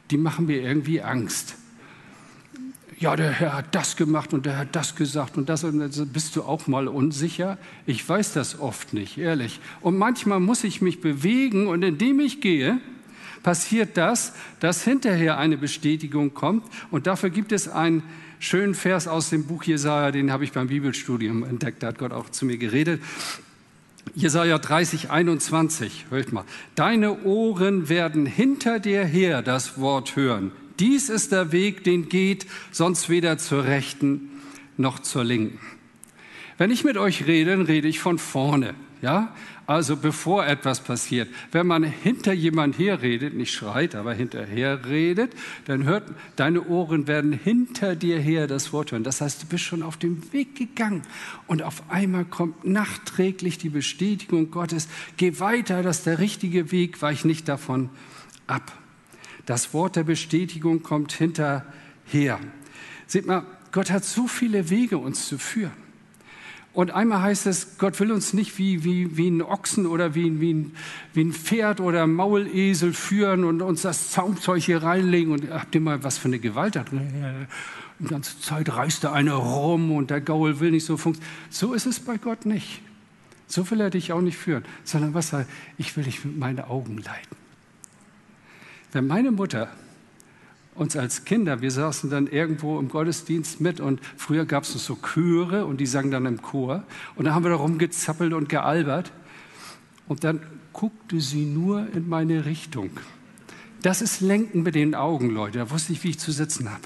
die 0.09 0.17
machen 0.17 0.47
mir 0.47 0.61
irgendwie 0.61 1.01
Angst. 1.01 1.55
Ja, 2.99 3.15
der 3.15 3.31
Herr 3.31 3.53
hat 3.53 3.75
das 3.75 3.95
gemacht 3.95 4.33
und 4.33 4.47
der 4.47 4.57
hat 4.57 4.75
das 4.75 4.95
gesagt 4.95 5.37
und 5.37 5.49
das. 5.49 5.63
Und 5.63 5.79
dann 5.79 6.07
bist 6.09 6.35
du 6.35 6.41
auch 6.41 6.65
mal 6.65 6.87
unsicher? 6.87 7.59
Ich 7.85 8.07
weiß 8.07 8.33
das 8.33 8.59
oft 8.59 8.93
nicht, 8.93 9.19
ehrlich. 9.19 9.59
Und 9.81 9.97
manchmal 9.99 10.39
muss 10.39 10.63
ich 10.63 10.81
mich 10.81 10.99
bewegen 10.99 11.67
und 11.67 11.83
indem 11.83 12.19
ich 12.19 12.41
gehe, 12.41 12.79
passiert 13.43 13.97
das, 13.97 14.33
dass 14.59 14.83
hinterher 14.83 15.37
eine 15.37 15.57
Bestätigung 15.57 16.33
kommt. 16.33 16.65
Und 16.89 17.05
dafür 17.05 17.29
gibt 17.29 17.51
es 17.51 17.69
ein 17.69 18.01
schönen 18.39 18.75
Vers 18.75 19.07
aus 19.07 19.29
dem 19.29 19.45
Buch 19.45 19.63
Jesaja, 19.63 20.11
den 20.11 20.31
habe 20.31 20.43
ich 20.43 20.51
beim 20.51 20.67
Bibelstudium 20.67 21.43
entdeckt, 21.43 21.83
da 21.83 21.87
hat 21.87 21.97
Gott 21.97 22.11
auch 22.11 22.29
zu 22.29 22.45
mir 22.45 22.57
geredet. 22.57 23.01
Jesaja 24.15 24.57
30, 24.57 25.11
21, 25.11 26.05
hört 26.09 26.31
mal. 26.31 26.45
Deine 26.75 27.23
Ohren 27.23 27.89
werden 27.89 28.25
hinter 28.25 28.79
dir 28.79 29.03
her 29.03 29.41
das 29.41 29.79
Wort 29.79 30.15
hören. 30.15 30.51
Dies 30.79 31.09
ist 31.09 31.31
der 31.31 31.51
Weg, 31.51 31.83
den 31.83 32.09
geht, 32.09 32.45
sonst 32.71 33.09
weder 33.09 33.37
zur 33.37 33.65
Rechten 33.65 34.29
noch 34.77 34.99
zur 34.99 35.23
Linken. 35.23 35.59
Wenn 36.57 36.71
ich 36.71 36.83
mit 36.83 36.97
euch 36.97 37.27
rede, 37.27 37.51
dann 37.51 37.65
rede 37.65 37.87
ich 37.87 37.99
von 37.99 38.17
vorne. 38.17 38.73
Ja? 39.01 39.35
Also 39.67 39.97
bevor 39.97 40.47
etwas 40.47 40.79
passiert. 40.79 41.27
Wenn 41.51 41.67
man 41.67 41.83
hinter 41.83 42.31
jemand 42.31 42.79
herredet, 42.79 43.33
nicht 43.33 43.53
schreit, 43.53 43.95
aber 43.95 44.13
hinterher 44.13 44.85
redet, 44.85 45.33
dann 45.65 45.83
hört, 45.83 46.05
deine 46.37 46.63
Ohren 46.67 47.05
werden 47.05 47.33
hinter 47.33 47.97
dir 47.97 48.17
her 48.17 48.47
das 48.47 48.71
Wort 48.71 48.93
hören. 48.93 49.03
Das 49.03 49.19
heißt, 49.19 49.43
du 49.43 49.47
bist 49.47 49.65
schon 49.65 49.83
auf 49.83 49.97
dem 49.97 50.31
Weg 50.31 50.55
gegangen 50.55 51.01
und 51.47 51.63
auf 51.63 51.83
einmal 51.89 52.23
kommt 52.23 52.63
nachträglich 52.63 53.57
die 53.57 53.67
Bestätigung 53.67 54.51
Gottes, 54.51 54.87
geh 55.17 55.37
weiter, 55.41 55.83
das 55.83 55.97
ist 55.97 56.05
der 56.05 56.19
richtige 56.19 56.71
Weg, 56.71 57.01
weich 57.01 57.25
nicht 57.25 57.49
davon 57.49 57.89
ab. 58.47 58.71
Das 59.45 59.73
Wort 59.73 59.97
der 59.97 60.05
Bestätigung 60.05 60.81
kommt 60.81 61.11
hinterher. 61.11 62.39
Seht 63.05 63.25
mal, 63.25 63.45
Gott 63.73 63.91
hat 63.91 64.05
so 64.05 64.27
viele 64.27 64.69
Wege, 64.69 64.97
uns 64.97 65.27
zu 65.27 65.37
führen. 65.37 65.86
Und 66.77 66.91
einmal 66.91 67.23
heißt 67.23 67.47
es, 67.47 67.79
Gott 67.79 67.99
will 67.99 68.11
uns 68.11 68.33
nicht 68.33 68.59
wie, 68.59 68.83
wie, 68.83 69.17
wie 69.17 69.31
ein 69.31 69.41
Ochsen 69.41 69.87
oder 69.87 70.13
wie, 70.13 70.39
wie, 70.39 70.53
ein, 70.53 70.75
wie 71.11 71.23
ein 71.23 71.33
Pferd 71.33 71.79
oder 71.79 72.05
Maulesel 72.05 72.93
führen 72.93 73.45
und 73.45 73.63
uns 73.63 73.81
das 73.81 74.11
Zaumzeug 74.11 74.61
hier 74.61 74.83
reinlegen. 74.83 75.33
Und 75.33 75.49
habt 75.49 75.73
ihr 75.73 75.81
mal 75.81 76.03
was 76.03 76.19
für 76.19 76.27
eine 76.27 76.37
Gewalt 76.37 76.75
da 76.75 76.83
drin? 76.83 77.47
Die 77.97 78.05
ganze 78.05 78.39
Zeit 78.39 78.71
reißt 78.71 79.03
da 79.03 79.11
einer 79.11 79.33
rum 79.33 79.91
und 79.91 80.11
der 80.11 80.21
Gaul 80.21 80.59
will 80.59 80.69
nicht 80.69 80.85
so 80.85 80.97
funktionieren. 80.97 81.33
So 81.49 81.73
ist 81.73 81.87
es 81.87 81.99
bei 81.99 82.17
Gott 82.17 82.45
nicht. 82.45 82.83
So 83.47 83.67
will 83.71 83.81
er 83.81 83.89
dich 83.89 84.13
auch 84.13 84.21
nicht 84.21 84.37
führen, 84.37 84.63
sondern 84.83 85.15
was 85.15 85.33
er, 85.33 85.47
ich 85.79 85.97
will 85.97 86.03
dich 86.03 86.23
mit 86.25 86.37
meinen 86.37 86.59
Augen 86.59 86.99
leiten. 86.99 87.37
Wenn 88.91 89.07
meine 89.07 89.31
Mutter 89.31 89.67
uns 90.77 90.95
als 90.95 91.25
Kinder, 91.25 91.61
wir 91.61 91.71
saßen 91.71 92.09
dann 92.09 92.27
irgendwo 92.27 92.79
im 92.79 92.89
Gottesdienst 92.89 93.61
mit 93.61 93.79
und 93.79 93.99
früher 94.15 94.45
gab 94.45 94.63
es 94.63 94.73
so 94.73 94.95
Chöre 94.95 95.65
und 95.65 95.79
die 95.79 95.85
sangen 95.85 96.11
dann 96.11 96.25
im 96.25 96.41
Chor 96.41 96.83
und 97.15 97.25
da 97.25 97.33
haben 97.33 97.43
wir 97.43 97.49
da 97.49 97.55
rumgezappelt 97.55 98.33
und 98.33 98.49
gealbert 98.49 99.11
und 100.07 100.23
dann 100.23 100.41
guckte 100.73 101.19
sie 101.19 101.45
nur 101.45 101.87
in 101.93 102.07
meine 102.07 102.45
Richtung. 102.45 102.91
Das 103.81 104.01
ist 104.01 104.21
Lenken 104.21 104.63
mit 104.63 104.75
den 104.75 104.95
Augen, 104.95 105.29
Leute. 105.29 105.59
Da 105.59 105.69
wusste 105.69 105.93
ich, 105.93 106.03
wie 106.03 106.09
ich 106.09 106.19
zu 106.19 106.31
sitzen 106.31 106.71
habe. 106.71 106.81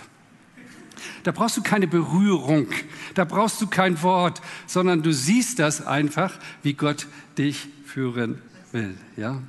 Da 1.24 1.32
brauchst 1.32 1.58
du 1.58 1.62
keine 1.62 1.88
Berührung, 1.88 2.68
da 3.16 3.26
brauchst 3.26 3.62
du 3.62 3.68
kein 3.68 4.02
Wort, 4.04 4.42
sondern 4.68 5.02
du 5.02 5.12
siehst 5.12 5.60
das 5.60 5.86
einfach, 5.86 6.34
wie 6.64 6.74
Gott 6.74 7.08
dich 7.38 7.68
führen 7.86 8.42
will. 8.72 8.96
Ja? 9.18 9.42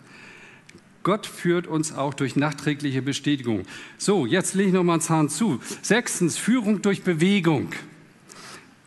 Gott 1.02 1.26
führt 1.26 1.66
uns 1.66 1.92
auch 1.92 2.14
durch 2.14 2.36
nachträgliche 2.36 3.02
Bestätigung. 3.02 3.64
So, 3.98 4.26
jetzt 4.26 4.54
lege 4.54 4.68
ich 4.68 4.74
noch 4.74 4.84
mal 4.84 4.94
einen 4.94 5.02
Zahn 5.02 5.28
zu. 5.28 5.60
Sechstens, 5.82 6.38
Führung 6.38 6.82
durch 6.82 7.02
Bewegung. 7.02 7.70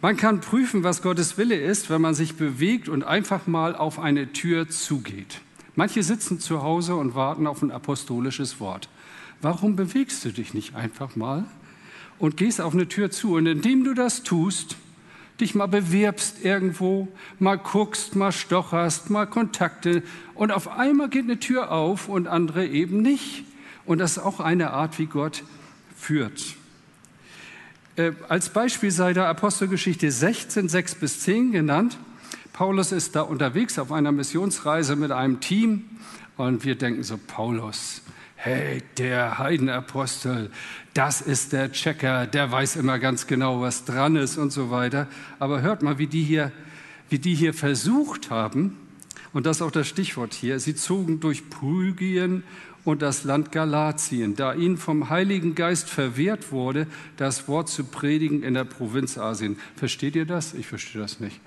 Man 0.01 0.17
kann 0.17 0.39
prüfen, 0.39 0.84
was 0.84 1.01
Gottes 1.01 1.38
Wille 1.38 1.56
ist, 1.56 1.89
wenn 1.89 2.01
man 2.01 2.13
sich 2.13 2.36
bewegt 2.36 2.89
und 2.89 3.04
einfach 3.04 3.47
mal 3.47 3.75
auf 3.75 3.99
eine 3.99 4.32
Tür 4.34 4.69
zugeht. 4.69 5.41
Manche 5.75 6.04
sitzen 6.04 6.39
zu 6.39 6.62
Hause 6.62 6.95
und 6.95 7.15
warten 7.15 7.47
auf 7.47 7.62
ein 7.62 7.71
apostolisches 7.71 8.60
Wort. 8.60 8.88
Warum 9.41 9.75
bewegst 9.75 10.23
du 10.23 10.32
dich 10.32 10.54
nicht 10.54 10.75
einfach 10.75 11.15
mal 11.15 11.45
und 12.17 12.38
gehst 12.38 12.62
auf 12.62 12.73
eine 12.73 12.88
Tür 12.88 13.12
zu? 13.12 13.36
Und 13.36 13.45
indem 13.45 13.84
du 13.84 13.93
das 13.93 14.23
tust, 14.23 14.78
dich 15.39 15.55
mal 15.55 15.67
bewirbst 15.67 16.43
irgendwo, 16.43 17.07
mal 17.39 17.57
guckst, 17.57 18.15
mal 18.15 18.31
stocherst, 18.31 19.09
mal 19.09 19.25
Kontakte 19.25 20.03
und 20.33 20.51
auf 20.51 20.67
einmal 20.67 21.09
geht 21.09 21.25
eine 21.25 21.39
Tür 21.39 21.71
auf 21.71 22.07
und 22.07 22.27
andere 22.27 22.65
eben 22.65 23.01
nicht. 23.01 23.43
Und 23.85 23.99
das 23.99 24.13
ist 24.13 24.23
auch 24.23 24.39
eine 24.39 24.71
Art, 24.71 24.97
wie 24.97 25.05
Gott 25.05 25.43
führt. 25.95 26.55
Äh, 27.97 28.13
als 28.27 28.49
Beispiel 28.49 28.91
sei 28.91 29.13
da 29.13 29.29
Apostelgeschichte 29.29 30.09
16, 30.11 30.69
6 30.69 30.95
bis 30.95 31.21
10 31.21 31.51
genannt. 31.51 31.97
Paulus 32.51 32.91
ist 32.91 33.15
da 33.15 33.21
unterwegs 33.21 33.77
auf 33.79 33.91
einer 33.91 34.11
Missionsreise 34.11 34.95
mit 34.95 35.11
einem 35.11 35.39
Team 35.39 35.85
und 36.37 36.65
wir 36.65 36.75
denken 36.75 37.03
so, 37.03 37.17
Paulus, 37.17 38.01
hey, 38.45 38.84
der 38.99 39.39
Heidenapostel, 39.39 40.51
das 40.93 41.19
ist 41.19 41.51
der 41.51 41.71
Checker, 41.71 42.27
der 42.27 42.51
weiß 42.51 42.75
immer 42.75 42.99
ganz 42.99 43.25
genau, 43.25 43.60
was 43.60 43.86
dran 43.86 44.15
ist 44.15 44.38
und 44.38 44.51
so 44.51 44.69
weiter. 44.69 45.08
Aber 45.39 45.63
hört 45.63 45.81
mal, 45.81 45.97
wie 45.97 46.05
die 46.05 46.21
hier, 46.21 46.51
wie 47.10 47.17
die 47.17 47.34
hier 47.34 47.55
versucht 47.55 48.29
haben, 48.29 48.77
und 49.34 49.47
das 49.47 49.58
ist 49.58 49.62
auch 49.63 49.71
das 49.71 49.88
Stichwort 49.88 50.36
hier, 50.36 50.60
sie 50.60 50.75
zogen 50.75 51.19
durch 51.19 51.49
Prygien 51.49 52.43
und 52.84 53.01
das 53.01 53.23
Land 53.23 53.51
Galatien, 53.51 54.36
da 54.36 54.53
ihnen 54.53 54.77
vom 54.77 55.10
Heiligen 55.10 55.55
Geist 55.55 55.89
verwehrt 55.89 56.51
wurde, 56.51 56.86
das 57.17 57.47
Wort 57.47 57.67
zu 57.67 57.84
predigen 57.86 58.43
in 58.43 58.53
der 58.53 58.65
Provinz 58.65 59.17
Asien. 59.17 59.58
Versteht 59.75 60.15
ihr 60.15 60.27
das? 60.27 60.53
Ich 60.53 60.67
verstehe 60.67 61.01
das 61.01 61.19
nicht. 61.19 61.41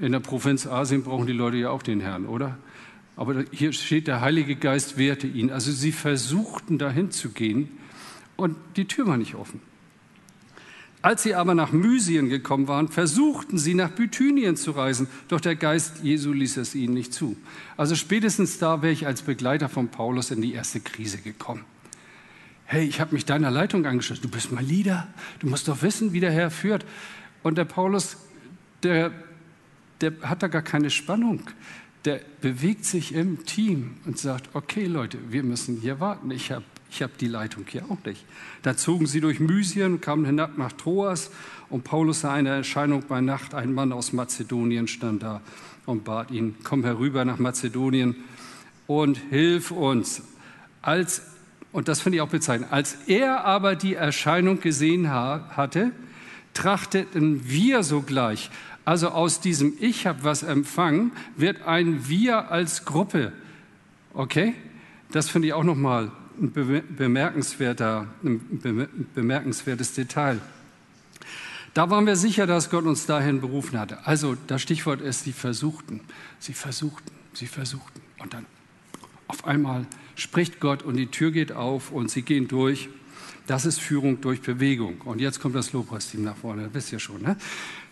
In 0.00 0.10
der 0.10 0.18
Provinz 0.18 0.66
Asien 0.66 1.04
brauchen 1.04 1.28
die 1.28 1.32
Leute 1.32 1.58
ja 1.58 1.70
auch 1.70 1.84
den 1.84 2.00
Herrn, 2.00 2.26
oder? 2.26 2.58
Aber 3.16 3.44
hier 3.52 3.72
steht, 3.72 4.08
der 4.08 4.20
Heilige 4.20 4.56
Geist 4.56 4.98
wehrte 4.98 5.26
ihn. 5.26 5.50
Also 5.50 5.70
sie 5.70 5.92
versuchten 5.92 6.78
dahin 6.78 7.10
zu 7.10 7.30
gehen 7.30 7.68
und 8.36 8.56
die 8.76 8.86
Tür 8.86 9.06
war 9.06 9.16
nicht 9.16 9.34
offen. 9.34 9.60
Als 11.00 11.22
sie 11.22 11.34
aber 11.34 11.54
nach 11.54 11.70
Mysien 11.70 12.30
gekommen 12.30 12.66
waren, 12.66 12.88
versuchten 12.88 13.58
sie 13.58 13.74
nach 13.74 13.90
Bithynien 13.90 14.56
zu 14.56 14.70
reisen, 14.70 15.06
doch 15.28 15.38
der 15.38 15.54
Geist 15.54 16.02
Jesu 16.02 16.32
ließ 16.32 16.56
es 16.56 16.74
ihnen 16.74 16.94
nicht 16.94 17.12
zu. 17.12 17.36
Also 17.76 17.94
spätestens 17.94 18.58
da 18.58 18.80
wäre 18.80 18.92
ich 18.92 19.06
als 19.06 19.20
Begleiter 19.20 19.68
von 19.68 19.88
Paulus 19.88 20.30
in 20.30 20.40
die 20.40 20.54
erste 20.54 20.80
Krise 20.80 21.18
gekommen. 21.18 21.64
Hey, 22.64 22.86
ich 22.86 23.00
habe 23.00 23.14
mich 23.14 23.26
deiner 23.26 23.50
Leitung 23.50 23.84
angeschlossen. 23.84 24.22
Du 24.22 24.30
bist 24.30 24.50
mein 24.50 24.66
Leader. 24.66 25.06
Du 25.40 25.46
musst 25.46 25.68
doch 25.68 25.82
wissen, 25.82 26.14
wie 26.14 26.20
der 26.20 26.32
Herr 26.32 26.50
führt. 26.50 26.86
Und 27.42 27.58
der 27.58 27.66
Paulus, 27.66 28.16
der, 28.82 29.12
der 30.00 30.14
hat 30.22 30.42
da 30.42 30.48
gar 30.48 30.62
keine 30.62 30.88
Spannung 30.88 31.42
der 32.04 32.20
bewegt 32.40 32.84
sich 32.84 33.14
im 33.14 33.44
Team 33.46 33.96
und 34.04 34.18
sagt, 34.18 34.54
okay 34.54 34.86
Leute, 34.86 35.18
wir 35.30 35.42
müssen 35.42 35.76
hier 35.76 36.00
warten. 36.00 36.30
Ich 36.30 36.52
habe 36.52 36.64
ich 36.90 37.02
hab 37.02 37.18
die 37.18 37.26
Leitung 37.26 37.64
hier 37.66 37.84
auch 37.90 37.98
nicht. 38.04 38.24
Da 38.62 38.76
zogen 38.76 39.06
sie 39.06 39.20
durch 39.20 39.40
Mysien, 39.40 40.00
kamen 40.00 40.24
hinab 40.24 40.58
nach 40.58 40.70
Troas 40.70 41.30
und 41.68 41.82
Paulus 41.82 42.20
sah 42.20 42.32
eine 42.34 42.50
Erscheinung 42.50 43.02
bei 43.08 43.20
Nacht. 43.20 43.52
Ein 43.52 43.72
Mann 43.72 43.92
aus 43.92 44.12
Mazedonien 44.12 44.86
stand 44.86 45.24
da 45.24 45.40
und 45.86 46.04
bat 46.04 46.30
ihn, 46.30 46.54
komm 46.62 46.84
herüber 46.84 47.24
nach 47.24 47.38
Mazedonien 47.38 48.14
und 48.86 49.18
hilf 49.30 49.72
uns. 49.72 50.22
Als, 50.82 51.22
und 51.72 51.88
das 51.88 52.00
finde 52.00 52.18
ich 52.18 52.22
auch 52.22 52.28
bezeichnend, 52.28 52.72
als 52.72 52.96
er 53.08 53.44
aber 53.44 53.74
die 53.74 53.94
Erscheinung 53.94 54.60
gesehen 54.60 55.10
hatte, 55.10 55.90
trachteten 56.52 57.48
wir 57.48 57.82
sogleich. 57.82 58.50
Also 58.84 59.08
aus 59.08 59.40
diesem 59.40 59.74
Ich 59.80 60.06
habe 60.06 60.24
was 60.24 60.42
empfangen, 60.42 61.12
wird 61.36 61.62
ein 61.62 62.08
Wir 62.08 62.50
als 62.50 62.84
Gruppe. 62.84 63.32
Okay? 64.12 64.54
Das 65.10 65.30
finde 65.30 65.48
ich 65.48 65.54
auch 65.54 65.64
nochmal 65.64 66.10
ein 66.40 66.52
bemerkenswerter, 66.52 68.08
ein 68.22 69.08
bemerkenswertes 69.14 69.94
Detail. 69.94 70.40
Da 71.72 71.90
waren 71.90 72.06
wir 72.06 72.16
sicher, 72.16 72.46
dass 72.46 72.70
Gott 72.70 72.84
uns 72.84 73.06
dahin 73.06 73.40
berufen 73.40 73.78
hatte. 73.78 74.06
Also 74.06 74.36
das 74.46 74.62
Stichwort 74.62 75.00
ist, 75.00 75.24
sie 75.24 75.32
versuchten, 75.32 76.00
sie 76.38 76.52
versuchten, 76.52 77.10
sie 77.32 77.46
versuchten. 77.46 78.00
Und 78.18 78.32
dann 78.32 78.46
auf 79.26 79.44
einmal 79.46 79.86
spricht 80.14 80.60
Gott 80.60 80.82
und 80.82 80.96
die 80.96 81.08
Tür 81.08 81.32
geht 81.32 81.52
auf 81.52 81.90
und 81.90 82.10
sie 82.10 82.22
gehen 82.22 82.46
durch. 82.46 82.88
Das 83.46 83.66
ist 83.66 83.80
Führung 83.80 84.20
durch 84.20 84.40
Bewegung. 84.40 85.00
Und 85.02 85.20
jetzt 85.20 85.40
kommt 85.40 85.54
das 85.54 85.72
Lobpreisteam 85.72 86.22
nach 86.22 86.36
vorne, 86.36 86.64
das 86.64 86.74
wisst 86.74 86.92
ihr 86.92 86.98
schon. 86.98 87.22
Ne? 87.22 87.36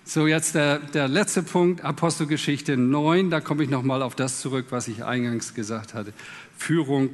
So, 0.04 0.26
jetzt 0.26 0.56
der, 0.56 0.80
der 0.80 1.06
letzte 1.06 1.44
Punkt, 1.44 1.84
Apostelgeschichte 1.84 2.76
9. 2.76 3.30
Da 3.30 3.40
komme 3.40 3.62
ich 3.62 3.70
nochmal 3.70 4.02
auf 4.02 4.16
das 4.16 4.40
zurück, 4.40 4.66
was 4.70 4.88
ich 4.88 5.04
eingangs 5.04 5.54
gesagt 5.54 5.94
hatte. 5.94 6.12
Führung, 6.58 7.10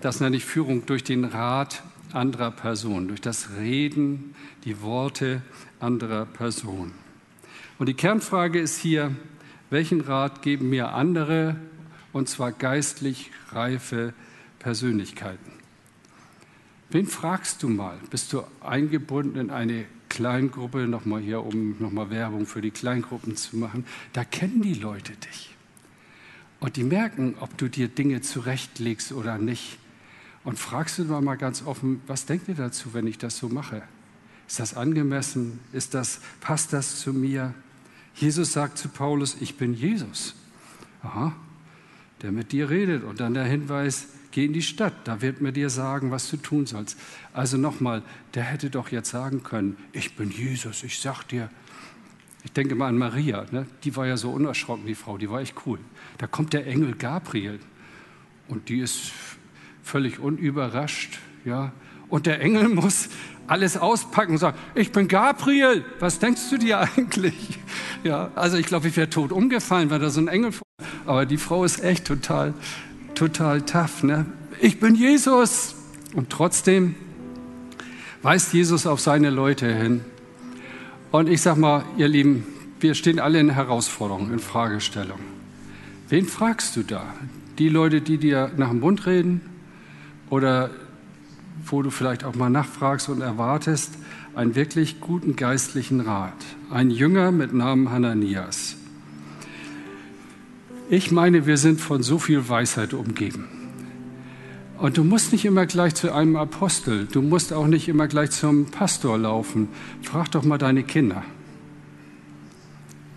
das 0.00 0.18
nenne 0.18 0.36
ich 0.36 0.46
Führung 0.46 0.86
durch 0.86 1.04
den 1.04 1.26
Rat 1.26 1.82
anderer 2.14 2.52
Personen, 2.52 3.08
durch 3.08 3.20
das 3.20 3.50
Reden, 3.58 4.34
die 4.64 4.80
Worte 4.80 5.42
anderer 5.78 6.24
Personen. 6.24 6.92
Und 7.78 7.86
die 7.86 7.94
Kernfrage 7.94 8.58
ist 8.58 8.78
hier, 8.78 9.14
welchen 9.68 10.00
Rat 10.00 10.40
geben 10.40 10.70
mir 10.70 10.94
andere, 10.94 11.56
und 12.14 12.30
zwar 12.30 12.50
geistlich 12.50 13.30
reife 13.50 14.14
Persönlichkeiten? 14.58 15.52
Wen 16.88 17.06
fragst 17.06 17.62
du 17.62 17.68
mal? 17.68 17.98
Bist 18.10 18.32
du 18.32 18.42
eingebunden 18.62 19.38
in 19.38 19.50
eine 19.50 19.84
Kleingruppe, 20.10 20.86
nochmal 20.86 21.22
hier, 21.22 21.42
um 21.42 21.76
nochmal 21.78 22.10
Werbung 22.10 22.44
für 22.44 22.60
die 22.60 22.70
Kleingruppen 22.70 23.36
zu 23.36 23.56
machen? 23.56 23.86
Da 24.12 24.24
kennen 24.24 24.60
die 24.60 24.74
Leute 24.74 25.14
dich. 25.14 25.56
Und 26.58 26.76
die 26.76 26.84
merken, 26.84 27.36
ob 27.40 27.56
du 27.56 27.68
dir 27.68 27.88
Dinge 27.88 28.20
zurechtlegst 28.20 29.12
oder 29.12 29.38
nicht. 29.38 29.78
Und 30.44 30.58
fragst 30.58 30.98
du 30.98 31.04
mal 31.04 31.36
ganz 31.36 31.64
offen, 31.64 32.02
was 32.06 32.26
denkt 32.26 32.48
ihr 32.48 32.54
dazu, 32.54 32.92
wenn 32.92 33.06
ich 33.06 33.16
das 33.16 33.38
so 33.38 33.48
mache? 33.48 33.82
Ist 34.46 34.60
das 34.60 34.74
angemessen? 34.74 35.60
Ist 35.72 35.94
das, 35.94 36.20
passt 36.40 36.72
das 36.72 37.00
zu 37.00 37.12
mir? 37.12 37.54
Jesus 38.14 38.52
sagt 38.52 38.76
zu 38.76 38.88
Paulus, 38.88 39.36
ich 39.40 39.56
bin 39.56 39.72
Jesus. 39.72 40.34
Aha, 41.02 41.34
der 42.20 42.32
mit 42.32 42.52
dir 42.52 42.68
redet. 42.68 43.04
Und 43.04 43.20
dann 43.20 43.32
der 43.32 43.44
Hinweis, 43.44 44.08
geh 44.30 44.46
in 44.46 44.52
die 44.52 44.62
Stadt, 44.62 44.94
da 45.04 45.20
wird 45.20 45.40
mir 45.40 45.52
dir 45.52 45.70
sagen, 45.70 46.10
was 46.10 46.30
du 46.30 46.36
tun 46.36 46.66
sollst. 46.66 46.98
Also 47.32 47.56
nochmal, 47.56 48.02
der 48.34 48.44
hätte 48.44 48.70
doch 48.70 48.90
jetzt 48.90 49.10
sagen 49.10 49.42
können, 49.42 49.76
ich 49.92 50.16
bin 50.16 50.30
Jesus, 50.30 50.82
ich 50.82 51.00
sag 51.00 51.24
dir. 51.24 51.50
Ich 52.42 52.52
denke 52.52 52.74
mal 52.74 52.88
an 52.88 52.96
Maria, 52.96 53.44
ne? 53.50 53.66
die 53.84 53.94
war 53.96 54.06
ja 54.06 54.16
so 54.16 54.30
unerschrocken, 54.30 54.86
die 54.86 54.94
Frau, 54.94 55.18
die 55.18 55.28
war 55.28 55.40
echt 55.40 55.54
cool. 55.66 55.78
Da 56.18 56.26
kommt 56.26 56.54
der 56.54 56.66
Engel 56.66 56.94
Gabriel 56.94 57.60
und 58.48 58.68
die 58.68 58.80
ist 58.80 59.12
völlig 59.82 60.18
unüberrascht, 60.18 61.18
ja. 61.44 61.72
Und 62.08 62.26
der 62.26 62.40
Engel 62.40 62.68
muss 62.74 63.10
alles 63.46 63.76
auspacken 63.76 64.32
und 64.32 64.38
sagen, 64.38 64.56
ich 64.74 64.92
bin 64.92 65.08
Gabriel, 65.08 65.84
was 65.98 66.18
denkst 66.18 66.48
du 66.50 66.56
dir 66.56 66.78
eigentlich? 66.96 67.58
Ja, 68.04 68.30
also 68.34 68.56
ich 68.56 68.66
glaube, 68.66 68.88
ich 68.88 68.96
wäre 68.96 69.10
tot 69.10 69.32
umgefallen, 69.32 69.90
wenn 69.90 70.00
da 70.00 70.08
so 70.08 70.20
ein 70.20 70.28
Engel 70.28 70.52
vor. 70.52 70.62
Aber 71.04 71.26
die 71.26 71.36
Frau 71.36 71.64
ist 71.64 71.82
echt 71.82 72.06
total, 72.06 72.54
total 73.20 73.60
tough. 73.60 74.02
Ne? 74.02 74.24
Ich 74.60 74.80
bin 74.80 74.94
Jesus. 74.94 75.74
Und 76.14 76.30
trotzdem 76.30 76.94
weist 78.22 78.52
Jesus 78.54 78.86
auf 78.86 78.98
seine 78.98 79.28
Leute 79.28 79.72
hin. 79.72 80.00
Und 81.10 81.28
ich 81.28 81.42
sage 81.42 81.60
mal, 81.60 81.84
ihr 81.98 82.08
Lieben, 82.08 82.46
wir 82.80 82.94
stehen 82.94 83.20
alle 83.20 83.38
in 83.38 83.50
Herausforderungen, 83.50 84.32
in 84.32 84.38
Fragestellungen. 84.38 85.24
Wen 86.08 86.26
fragst 86.26 86.76
du 86.76 86.82
da? 86.82 87.04
Die 87.58 87.68
Leute, 87.68 88.00
die 88.00 88.16
dir 88.16 88.50
nach 88.56 88.70
dem 88.70 88.80
Mund 88.80 89.06
reden? 89.06 89.42
Oder 90.30 90.70
wo 91.66 91.82
du 91.82 91.90
vielleicht 91.90 92.24
auch 92.24 92.34
mal 92.34 92.48
nachfragst 92.48 93.10
und 93.10 93.20
erwartest, 93.20 93.98
einen 94.34 94.54
wirklich 94.54 95.00
guten 95.00 95.36
geistlichen 95.36 96.00
Rat. 96.00 96.32
Ein 96.70 96.90
Jünger 96.90 97.32
mit 97.32 97.52
Namen 97.52 97.90
Hananias. 97.90 98.76
Ich 100.92 101.12
meine, 101.12 101.46
wir 101.46 101.56
sind 101.56 101.80
von 101.80 102.02
so 102.02 102.18
viel 102.18 102.48
Weisheit 102.48 102.94
umgeben. 102.94 103.46
Und 104.76 104.96
du 104.96 105.04
musst 105.04 105.30
nicht 105.30 105.44
immer 105.44 105.64
gleich 105.64 105.94
zu 105.94 106.12
einem 106.12 106.34
Apostel, 106.34 107.06
du 107.06 107.22
musst 107.22 107.52
auch 107.52 107.68
nicht 107.68 107.88
immer 107.88 108.08
gleich 108.08 108.32
zum 108.32 108.66
Pastor 108.66 109.16
laufen. 109.16 109.68
Frag 110.02 110.32
doch 110.32 110.42
mal 110.42 110.58
deine 110.58 110.82
Kinder. 110.82 111.22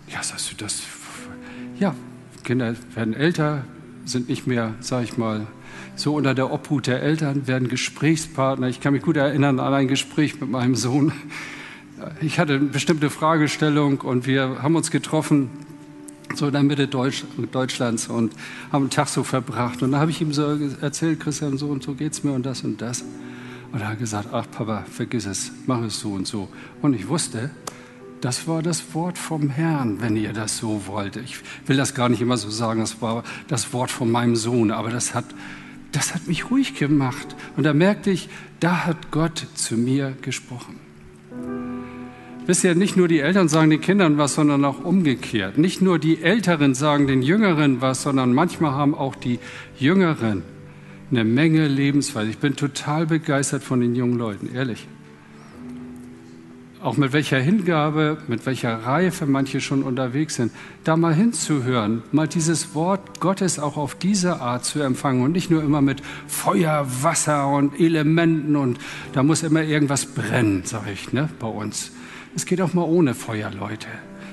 Ja, 0.06 0.22
sagst 0.22 0.52
du 0.52 0.56
das? 0.56 0.84
Ja, 1.80 1.96
Kinder 2.44 2.76
werden 2.94 3.12
älter, 3.12 3.64
sind 4.04 4.28
nicht 4.28 4.46
mehr, 4.46 4.74
sag 4.78 5.02
ich 5.02 5.18
mal, 5.18 5.48
so 5.96 6.14
unter 6.14 6.32
der 6.32 6.52
Obhut 6.52 6.86
der 6.86 7.02
Eltern, 7.02 7.48
werden 7.48 7.66
Gesprächspartner. 7.66 8.68
Ich 8.68 8.80
kann 8.80 8.92
mich 8.92 9.02
gut 9.02 9.16
erinnern 9.16 9.58
an 9.58 9.74
ein 9.74 9.88
Gespräch 9.88 10.40
mit 10.40 10.48
meinem 10.48 10.76
Sohn. 10.76 11.10
Ich 12.20 12.38
hatte 12.38 12.54
eine 12.54 12.66
bestimmte 12.66 13.10
Fragestellung 13.10 14.00
und 14.02 14.28
wir 14.28 14.62
haben 14.62 14.76
uns 14.76 14.92
getroffen, 14.92 15.50
so 16.34 16.46
in 16.46 16.52
der 16.52 16.62
Mitte 16.62 16.88
Deutsch, 16.88 17.24
Deutschlands 17.52 18.08
und 18.08 18.32
haben 18.72 18.84
einen 18.84 18.90
Tag 18.90 19.08
so 19.08 19.24
verbracht. 19.24 19.82
Und 19.82 19.92
da 19.92 20.00
habe 20.00 20.10
ich 20.10 20.20
ihm 20.20 20.32
so 20.32 20.58
erzählt, 20.80 21.20
Christian, 21.20 21.58
so 21.58 21.68
und 21.68 21.82
so 21.82 21.94
geht 21.94 22.12
es 22.12 22.24
mir 22.24 22.32
und 22.32 22.44
das 22.44 22.62
und 22.62 22.80
das. 22.80 23.04
Und 23.72 23.80
er 23.80 23.88
hat 23.88 23.98
gesagt, 23.98 24.28
ach 24.32 24.46
Papa, 24.50 24.84
vergiss 24.90 25.26
es, 25.26 25.52
mach 25.66 25.82
es 25.82 26.00
so 26.00 26.12
und 26.12 26.26
so. 26.26 26.48
Und 26.82 26.94
ich 26.94 27.08
wusste, 27.08 27.50
das 28.20 28.48
war 28.48 28.62
das 28.62 28.94
Wort 28.94 29.18
vom 29.18 29.50
Herrn, 29.50 30.00
wenn 30.00 30.16
ihr 30.16 30.32
das 30.32 30.58
so 30.58 30.86
wollt. 30.86 31.16
Ich 31.16 31.38
will 31.66 31.76
das 31.76 31.94
gar 31.94 32.08
nicht 32.08 32.22
immer 32.22 32.36
so 32.36 32.50
sagen, 32.50 32.80
das 32.80 33.02
war 33.02 33.22
das 33.48 33.72
Wort 33.72 33.90
von 33.90 34.10
meinem 34.10 34.36
Sohn, 34.36 34.70
aber 34.70 34.90
das 34.90 35.14
hat 35.14 35.26
das 35.94 36.12
hat 36.12 36.26
mich 36.26 36.50
ruhig 36.50 36.74
gemacht. 36.74 37.36
Und 37.56 37.62
da 37.62 37.72
merkte 37.72 38.10
ich, 38.10 38.28
da 38.58 38.84
hat 38.84 39.12
Gott 39.12 39.46
zu 39.54 39.76
mir 39.76 40.16
gesprochen. 40.22 40.83
Wisst 42.46 42.62
ihr, 42.64 42.74
nicht 42.74 42.96
nur 42.96 43.08
die 43.08 43.20
Eltern 43.20 43.48
sagen 43.48 43.70
den 43.70 43.80
Kindern 43.80 44.18
was, 44.18 44.34
sondern 44.34 44.64
auch 44.64 44.84
umgekehrt. 44.84 45.56
Nicht 45.56 45.80
nur 45.80 45.98
die 45.98 46.22
Älteren 46.22 46.74
sagen 46.74 47.06
den 47.06 47.22
Jüngeren 47.22 47.80
was, 47.80 48.02
sondern 48.02 48.34
manchmal 48.34 48.72
haben 48.72 48.94
auch 48.94 49.14
die 49.14 49.38
Jüngeren 49.78 50.42
eine 51.10 51.24
Menge 51.24 51.68
Lebensweise. 51.68 52.30
Ich 52.30 52.38
bin 52.38 52.56
total 52.56 53.06
begeistert 53.06 53.62
von 53.62 53.80
den 53.80 53.94
jungen 53.94 54.18
Leuten, 54.18 54.54
ehrlich 54.54 54.86
auch 56.84 56.98
mit 56.98 57.14
welcher 57.14 57.40
Hingabe, 57.40 58.18
mit 58.28 58.44
welcher 58.44 58.84
Reife 58.84 59.24
manche 59.24 59.62
schon 59.62 59.82
unterwegs 59.82 60.34
sind, 60.34 60.52
da 60.84 60.98
mal 60.98 61.14
hinzuhören, 61.14 62.02
mal 62.12 62.28
dieses 62.28 62.74
Wort 62.74 63.20
Gottes 63.20 63.58
auch 63.58 63.78
auf 63.78 63.94
diese 63.94 64.40
Art 64.40 64.66
zu 64.66 64.80
empfangen 64.80 65.22
und 65.22 65.32
nicht 65.32 65.50
nur 65.50 65.62
immer 65.62 65.80
mit 65.80 66.02
Feuer, 66.26 66.86
Wasser 67.00 67.48
und 67.48 67.80
Elementen 67.80 68.54
und 68.54 68.78
da 69.14 69.22
muss 69.22 69.42
immer 69.42 69.62
irgendwas 69.62 70.04
brennen, 70.04 70.64
sage 70.64 70.92
ich, 70.92 71.10
ne, 71.14 71.30
bei 71.40 71.48
uns. 71.48 71.90
Es 72.36 72.46
geht 72.46 72.60
auch 72.60 72.74
mal 72.74 72.82
ohne 72.82 73.14
Feuer, 73.14 73.50
Leute. 73.50 73.88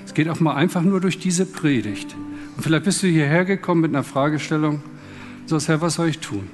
Es 0.06 0.14
geht 0.14 0.28
auch 0.30 0.40
mal 0.40 0.56
einfach 0.56 0.82
nur 0.82 1.00
durch 1.00 1.20
diese 1.20 1.46
Predigt. 1.46 2.16
Und 2.56 2.64
vielleicht 2.64 2.86
bist 2.86 3.04
du 3.04 3.08
hierher 3.08 3.46
gekommen 3.46 3.82
mit 3.82 3.92
einer 3.92 4.04
Fragestellung, 4.04 4.82
so 5.46 5.60
Herr, 5.60 5.82
was 5.82 5.96
soll 5.96 6.10
ich 6.10 6.20
tun? 6.20 6.48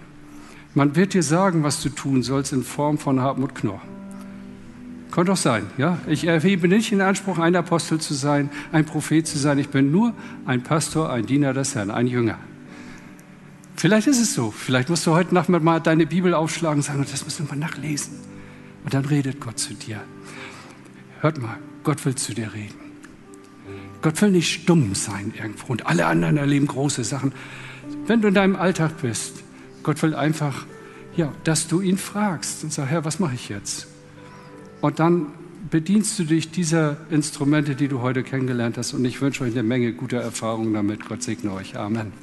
Man 0.73 0.95
wird 0.95 1.13
dir 1.13 1.23
sagen, 1.23 1.63
was 1.63 1.81
du 1.81 1.89
tun 1.89 2.23
sollst 2.23 2.53
in 2.53 2.63
Form 2.63 2.97
von 2.97 3.21
Hartmut 3.21 3.55
Knorr. 3.55 3.81
Kann 5.11 5.25
doch 5.25 5.37
sein, 5.37 5.65
ja. 5.77 5.97
Ich 6.07 6.25
erhebe 6.25 6.67
nicht 6.67 6.91
den 6.91 7.01
Anspruch, 7.01 7.39
ein 7.39 7.55
Apostel 7.55 7.99
zu 7.99 8.13
sein, 8.13 8.51
ein 8.71 8.85
Prophet 8.85 9.25
zu 9.25 9.39
sein. 9.39 9.57
Ich 9.57 9.69
bin 9.69 9.91
nur 9.91 10.13
ein 10.45 10.61
Pastor, 10.61 11.11
ein 11.11 11.25
Diener 11.25 11.53
des 11.53 11.73
Herrn, 11.73 11.89
ein 11.89 12.07
Jünger. 12.07 12.37
Vielleicht 13.75 14.07
ist 14.07 14.21
es 14.21 14.33
so. 14.33 14.51
Vielleicht 14.51 14.89
musst 14.89 15.07
du 15.07 15.11
heute 15.11 15.33
Nachmittag 15.33 15.63
mal 15.63 15.79
deine 15.79 16.05
Bibel 16.05 16.33
aufschlagen 16.33 16.79
und 16.79 16.83
sagen, 16.83 17.05
das 17.09 17.25
müssen 17.25 17.47
wir 17.47 17.55
mal 17.55 17.59
nachlesen. 17.59 18.13
Und 18.83 18.93
dann 18.93 19.05
redet 19.05 19.39
Gott 19.39 19.57
zu 19.57 19.73
dir. 19.73 20.01
Hört 21.21 21.41
mal, 21.41 21.57
Gott 21.83 22.05
will 22.05 22.15
zu 22.15 22.33
dir 22.33 22.53
reden. 22.53 22.75
Gott 24.01 24.21
will 24.21 24.31
nicht 24.31 24.51
stumm 24.51 24.93
sein 24.95 25.33
irgendwo 25.37 25.71
und 25.71 25.87
alle 25.87 26.05
anderen 26.05 26.37
erleben 26.37 26.67
große 26.67 27.03
Sachen. 27.03 27.33
Wenn 28.05 28.21
du 28.21 28.27
in 28.27 28.33
deinem 28.33 28.55
Alltag 28.55 29.01
bist, 29.01 29.43
Gott 29.83 30.01
will 30.03 30.15
einfach, 30.15 30.65
ja, 31.15 31.33
dass 31.43 31.67
du 31.67 31.81
ihn 31.81 31.97
fragst 31.97 32.63
und 32.63 32.71
sagst, 32.71 32.91
Herr, 32.91 33.05
was 33.05 33.19
mache 33.19 33.35
ich 33.35 33.49
jetzt? 33.49 33.87
Und 34.81 34.99
dann 34.99 35.27
bedienst 35.69 36.17
du 36.19 36.23
dich 36.23 36.51
dieser 36.51 36.97
Instrumente, 37.09 37.75
die 37.75 37.87
du 37.87 38.01
heute 38.01 38.23
kennengelernt 38.23 38.77
hast. 38.77 38.93
Und 38.93 39.03
ich 39.05 39.19
wünsche 39.21 39.43
euch 39.43 39.51
eine 39.51 39.63
Menge 39.63 39.93
guter 39.93 40.19
Erfahrungen 40.19 40.73
damit. 40.73 41.07
Gott 41.07 41.23
segne 41.23 41.51
euch. 41.51 41.77
Amen. 41.77 42.13